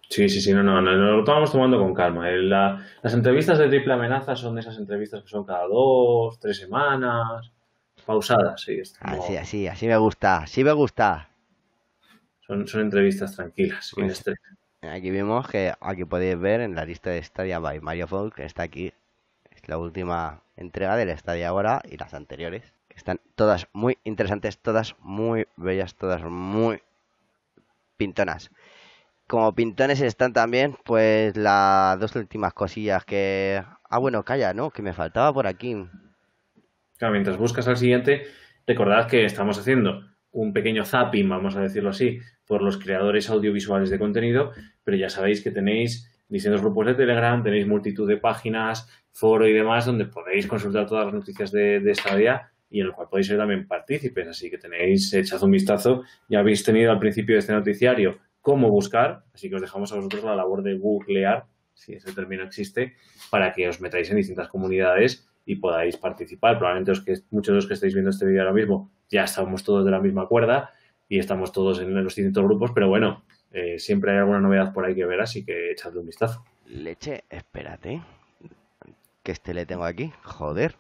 [0.10, 2.30] Sí, sí, sí, no, no, no, no, lo estamos tomando con calma.
[2.30, 6.40] El- la- las entrevistas de triple amenaza son de esas entrevistas que son cada dos,
[6.40, 7.52] tres semanas,
[8.06, 8.80] pausadas, sí.
[8.80, 11.30] es como- Así, así, así me gusta, así me gusta.
[12.46, 14.38] son, son entrevistas tranquilas, sin Pues- estrés.
[14.82, 18.46] Aquí vemos que aquí podéis ver en la lista de Stadia by Mario Folk que
[18.46, 18.94] está aquí.
[19.52, 24.60] Es la última entrega del Stadia ahora y las anteriores, que están todas muy interesantes,
[24.60, 26.82] todas muy bellas, todas muy
[27.98, 28.50] pintonas.
[29.28, 33.62] Como pintones están también, pues las dos últimas cosillas que...
[33.90, 34.72] Ah, bueno, calla, ¿no?
[34.72, 35.76] Que me faltaba por aquí.
[36.98, 38.26] Claro, mientras buscas al siguiente,
[38.66, 40.02] recordad que estamos haciendo
[40.32, 44.52] un pequeño zapping, vamos a decirlo así, por los creadores audiovisuales de contenido,
[44.84, 49.54] pero ya sabéis que tenéis distintos grupos de Telegram, tenéis multitud de páginas, foro y
[49.54, 53.28] demás, donde podéis consultar todas las noticias de, de Stadia y en el cual podéis
[53.28, 54.28] ser también partícipes.
[54.28, 56.04] Así que tenéis, echad un vistazo.
[56.30, 59.98] Ya habéis tenido al principio de este noticiario cómo buscar, así que os dejamos a
[59.98, 62.94] vosotros la labor de googlear, si ese término existe,
[63.30, 66.58] para que os metáis en distintas comunidades y podáis participar.
[66.58, 69.66] Probablemente los que, muchos de los que estáis viendo este vídeo ahora mismo ya estamos
[69.66, 70.72] todos de la misma cuerda
[71.10, 74.86] y estamos todos en los distintos grupos, pero bueno, eh, siempre hay alguna novedad por
[74.86, 76.46] ahí que ver, así que echadle un vistazo.
[76.68, 78.02] Leche, espérate.
[79.24, 80.14] Que este le tengo aquí.
[80.24, 80.76] Joder.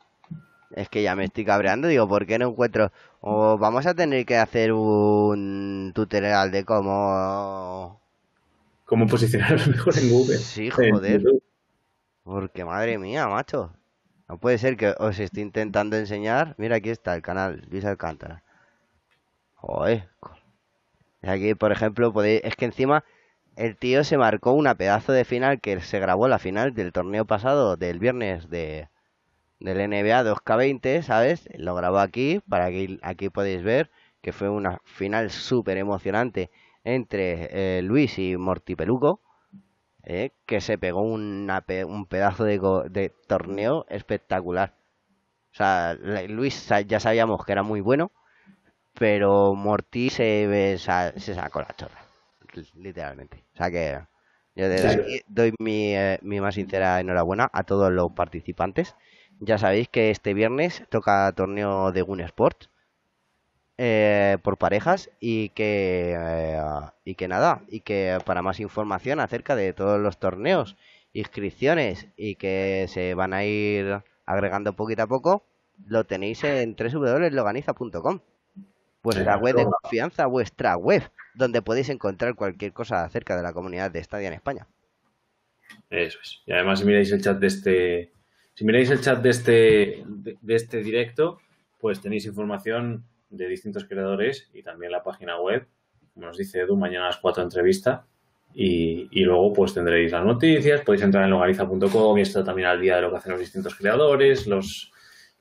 [0.71, 1.87] Es que ya me estoy cabreando.
[1.87, 2.91] Digo, ¿por qué no encuentro?
[3.21, 8.01] O vamos a tener que hacer un tutorial de cómo.
[8.85, 10.37] ¿Cómo posicionarlo mejor en Google?
[10.37, 11.23] Sí, joder.
[12.23, 13.73] Porque madre mía, macho.
[14.27, 16.55] No puede ser que os esté intentando enseñar.
[16.57, 18.43] Mira, aquí está el canal, Luis Alcántara.
[19.55, 20.09] Joder.
[21.21, 22.41] Aquí, por ejemplo, podéis...
[22.43, 23.03] es que encima
[23.55, 27.25] el tío se marcó una pedazo de final que se grabó la final del torneo
[27.25, 28.89] pasado del viernes de
[29.59, 31.47] del NBA 2K20, ¿sabes?
[31.57, 33.89] Lo grabó aquí para que aquí podéis ver
[34.21, 36.51] que fue una final súper emocionante
[36.83, 39.21] entre eh, Luis y Morty Peluco.
[40.03, 40.31] ¿eh?
[40.45, 42.59] que se pegó una pe- un pedazo de,
[42.89, 44.73] de torneo espectacular.
[45.53, 45.95] O sea,
[46.29, 48.11] Luis ya sabíamos que era muy bueno,
[48.93, 51.99] pero Morty se, sa- se sacó la chorra,
[52.53, 53.43] li- literalmente.
[53.53, 53.99] O sea que
[54.55, 54.89] yo desde Sí.
[54.89, 58.95] aquí doy mi, eh, mi más sincera enhorabuena a todos los participantes.
[59.39, 62.69] Ya sabéis que este viernes toca torneo de Gun Sports
[63.77, 66.61] eh, por parejas y que eh,
[67.05, 70.75] y que nada y que para más información acerca de todos los torneos
[71.13, 75.43] inscripciones y que se van a ir agregando poquito a poco
[75.85, 78.19] lo tenéis en www.loganiza.com
[79.03, 81.03] vuestra web de confianza vuestra web
[81.35, 84.67] donde podéis encontrar cualquier cosa acerca de la comunidad de Stadia en España.
[85.89, 86.41] Eso es.
[86.45, 88.11] Y además, si miráis el chat de este,
[88.57, 91.37] si miráis el chat de este, de, este directo,
[91.77, 95.67] pues tenéis información de distintos creadores y también la página web.
[96.15, 98.07] Como nos dice Edu, mañana a las 4 entrevista.
[98.55, 102.81] Y, y luego pues tendréis las noticias, podéis entrar en logariza.com y estar también al
[102.81, 104.91] día de lo que hacen los distintos creadores, los,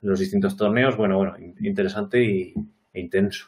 [0.02, 0.94] los distintos torneos.
[0.98, 2.52] Bueno, bueno, in- interesante y,
[2.93, 3.47] e intenso.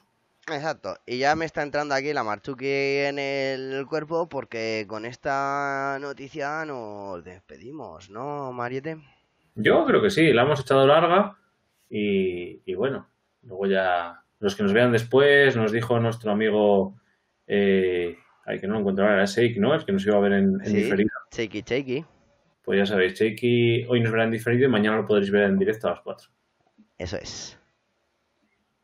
[0.50, 5.98] Exacto, y ya me está entrando aquí la Marchuki en el cuerpo porque con esta
[6.00, 8.96] noticia nos despedimos, ¿no, Mariette?
[9.60, 11.36] Yo creo que sí, la hemos echado larga
[11.90, 13.08] y, y bueno,
[13.42, 16.94] luego ya los que nos vean después, nos dijo nuestro amigo,
[17.46, 18.16] eh,
[18.46, 19.74] ay, que no lo encuentro ahora, era Shake, ¿no?
[19.74, 20.76] El que nos iba a ver en, en Sí.
[20.76, 21.10] diferido.
[21.32, 22.04] Cheiki, cheiki.
[22.62, 25.58] Pues ya sabéis, Shakey hoy nos verá en diferido y mañana lo podréis ver en
[25.58, 26.28] directo a las 4.
[26.98, 27.58] Eso es.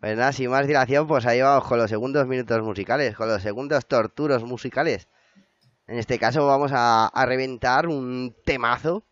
[0.01, 3.43] Pues nada, sin más dilación, pues ahí vamos con los segundos minutos musicales, con los
[3.43, 5.09] segundos torturos musicales.
[5.87, 9.05] En este caso vamos a, a reventar un temazo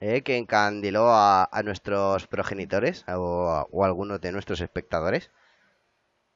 [0.00, 5.30] eh, que encandiló a, nuestros progenitores o, a- o algunos de nuestros espectadores.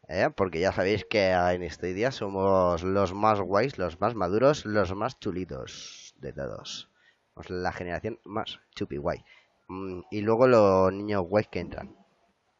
[0.09, 4.65] Eh, porque ya sabéis que en este día somos los más guays, los más maduros,
[4.67, 6.91] los más chulitos de todos.
[7.35, 9.25] Somos la generación más chupi guay.
[9.69, 11.97] Mm, y luego los niños guays que entran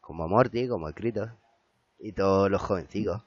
[0.01, 1.29] como Morty, como el Critos
[1.99, 3.23] y todos los jovencicos.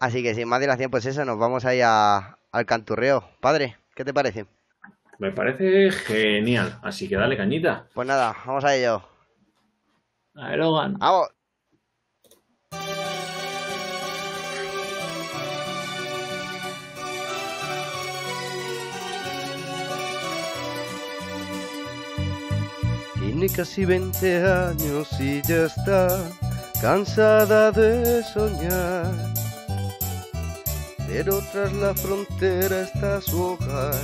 [0.00, 3.24] Así que sin más dilación, pues eso, nos vamos ahí al canturreo.
[3.40, 4.46] Padre, ¿qué te parece?
[5.20, 7.86] Me parece genial, así que dale cañita.
[7.92, 9.02] Pues nada, vamos a ello.
[10.34, 10.96] A ver, Logan.
[10.98, 11.28] ¡Vamos!
[23.16, 26.30] Tiene casi 20 años y ya está
[26.80, 29.12] cansada de soñar.
[31.06, 33.94] Pero tras la frontera está su hogar,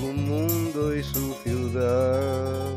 [0.00, 2.70] su mundo y su ciudad.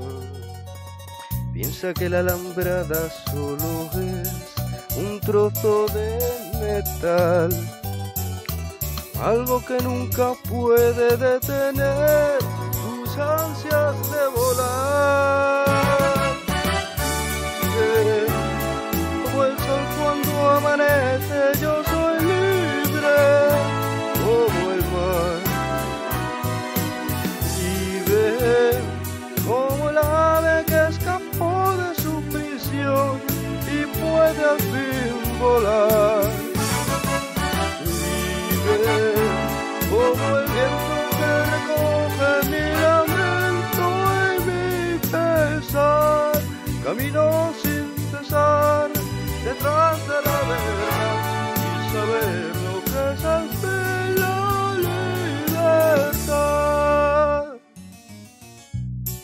[1.54, 4.30] Piensa que la alambrada solo es
[4.98, 6.18] un trozo de
[6.62, 7.50] metal,
[9.22, 12.40] algo que nunca puede detener
[12.82, 15.66] sus ansias de volar.
[19.26, 21.09] Como el sol cuando amanece,
[35.60, 36.22] sola.
[38.64, 39.14] Vive
[39.90, 43.86] como el viento que recoge mi lamento
[44.26, 44.64] y mi
[45.12, 46.34] pesar.
[46.84, 47.26] Camino
[47.62, 48.88] sin cesar
[49.44, 51.16] detrás de la verdad
[51.68, 54.38] y saber lo que es el la
[56.28, 56.60] libertad.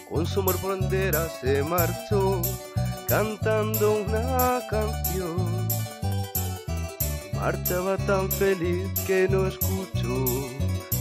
[0.10, 2.42] Con su amor bandera se marchó
[3.08, 5.55] cantando una canción
[7.46, 10.26] Marchaba tan feliz que no escuchó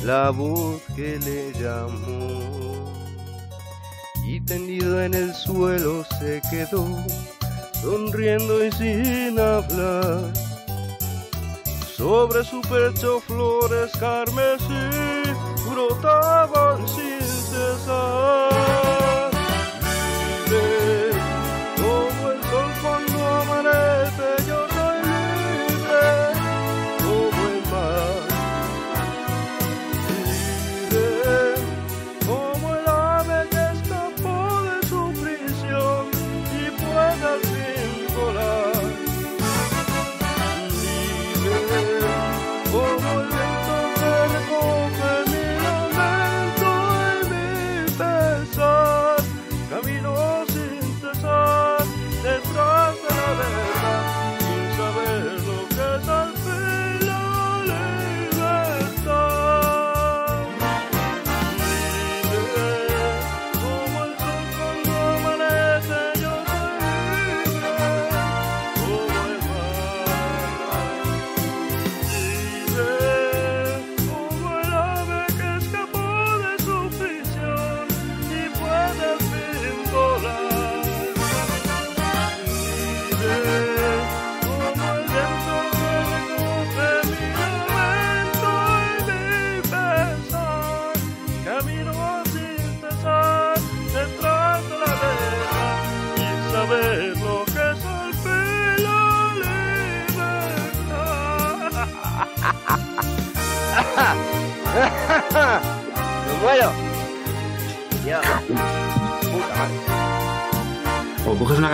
[0.03, 2.93] la voz que le llamó.
[4.27, 6.87] Y tendido en el suelo se quedó,
[7.81, 10.35] sonriendo y sin hablar.
[11.97, 14.85] Sobre su pecho flores carmesí
[15.71, 18.74] brotaban sin cesar.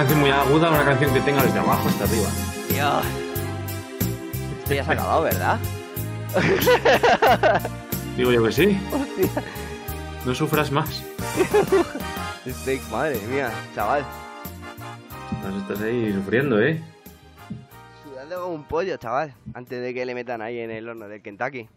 [0.01, 2.28] Canción muy aguda, una canción que tenga desde abajo hasta arriba.
[2.70, 3.05] Dios.
[4.60, 5.59] Esto ya se ha acabado, ¿verdad?
[8.16, 8.81] Digo yo que sí.
[8.93, 9.43] Hostia.
[10.24, 11.02] No sufras más.
[12.47, 14.02] Este, madre mía, chaval.
[15.44, 16.81] Vas- Estás ahí sufriendo, ¿eh?
[18.02, 19.35] Sudando como un pollo, chaval.
[19.52, 21.68] Antes de que le metan ahí en el horno del Kentucky.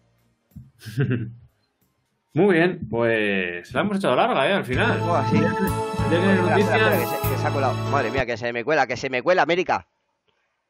[2.34, 4.54] Muy bien, pues la hemos echado larga, ¿eh?
[4.54, 4.92] Al final.
[4.94, 5.40] Algo así.
[5.40, 5.56] Ya
[6.10, 7.10] tienes Espera, espera, espera, que noticias.
[7.22, 7.74] se, que se ha colado.
[7.92, 9.88] Madre mía, que se me cuela, que se me cuela, América.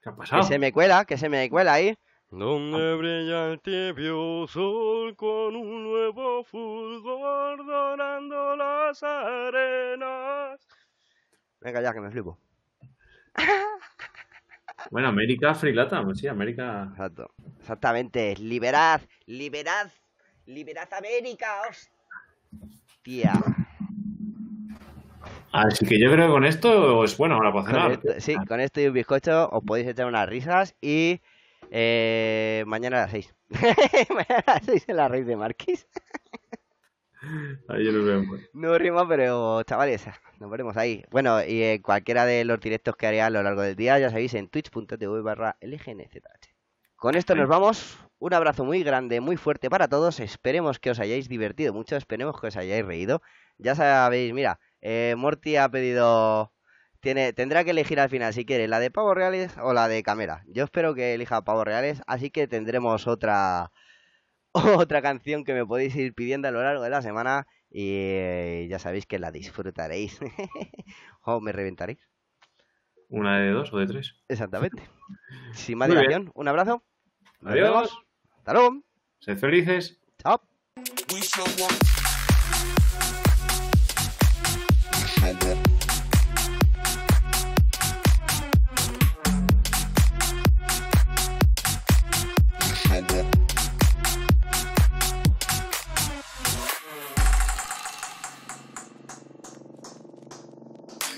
[0.02, 0.44] ¿Qué ha Que pasado?
[0.44, 1.96] se me cuela, que se me cuela ahí.
[2.30, 10.60] Donde brilla el tibio sol con un nuevo fulgor dorando las arenas.
[11.62, 12.38] Venga ya, que me flipo.
[14.92, 16.88] Bueno, América Free Latam, sí, América.
[16.92, 17.32] Exacto.
[17.60, 18.36] Exactamente.
[18.38, 19.90] Liberad, liberad,
[20.46, 21.62] liberad América.
[21.70, 23.34] Hostia.
[25.52, 27.92] Así que yo creo que con esto es bueno ahora para cenar.
[27.92, 31.22] esto- sí, con esto y un bizcocho os podéis echar unas risas y
[31.70, 33.36] eh, mañana a las 6.
[34.10, 35.88] mañana a las 6 en la raíz de Marquis.
[37.70, 38.40] Ahí nos vemos.
[38.54, 40.06] No rima, pero chavales,
[40.40, 41.06] nos veremos ahí.
[41.12, 44.10] Bueno, y en cualquiera de los directos que haré a lo largo del día, ya
[44.10, 46.50] sabéis, en twitch.tv barra LGNZH.
[46.96, 47.98] Con esto nos vamos.
[48.26, 50.22] Un abrazo muy grande, muy fuerte para todos.
[50.22, 53.22] Esperemos que os hayáis divertido mucho, esperemos que os hayáis reído.
[53.58, 56.54] Ya sabéis, mira, eh, Morty ha pedido...
[57.02, 60.02] Tiene, tendrá que elegir al final si quiere la de pavos reales o la de
[60.04, 60.46] cámara.
[60.48, 63.74] Yo espero que elija pavos reales, así que tendremos otra
[64.54, 68.68] otra canción que me podéis ir pidiendo a lo largo de la semana y eh,
[68.70, 70.22] ya sabéis que la disfrutaréis.
[71.24, 72.00] o me reventaréis.
[73.10, 74.16] ¿Una de dos o de tres?
[74.30, 74.82] Exactamente.
[75.52, 76.86] Sin más dilación, un abrazo.
[77.42, 77.70] Nos Adiós.
[77.70, 78.13] vemos.
[78.46, 78.84] Hasta luego.
[79.20, 79.98] Sed felices.
[80.22, 80.42] Chao.
[81.14, 81.72] We show up.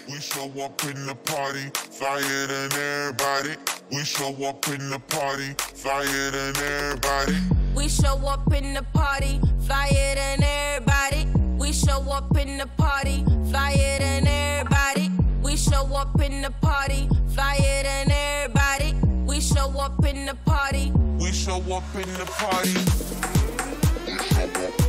[0.08, 3.75] We show up in the party, flyer than everybody.
[3.92, 7.38] We show up in the party, flyer than everybody.
[7.76, 11.28] We show up in the party, flyer than everybody.
[11.58, 15.12] We show up in the party, flyer than everybody.
[15.44, 18.96] We show up in the party, flyer than everybody.
[19.26, 20.92] We show up in the party.
[21.20, 22.74] We show up in the party.
[22.74, 24.86] We show up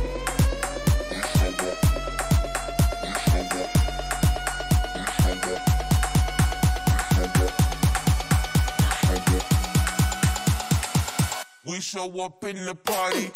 [12.55, 13.29] in the party.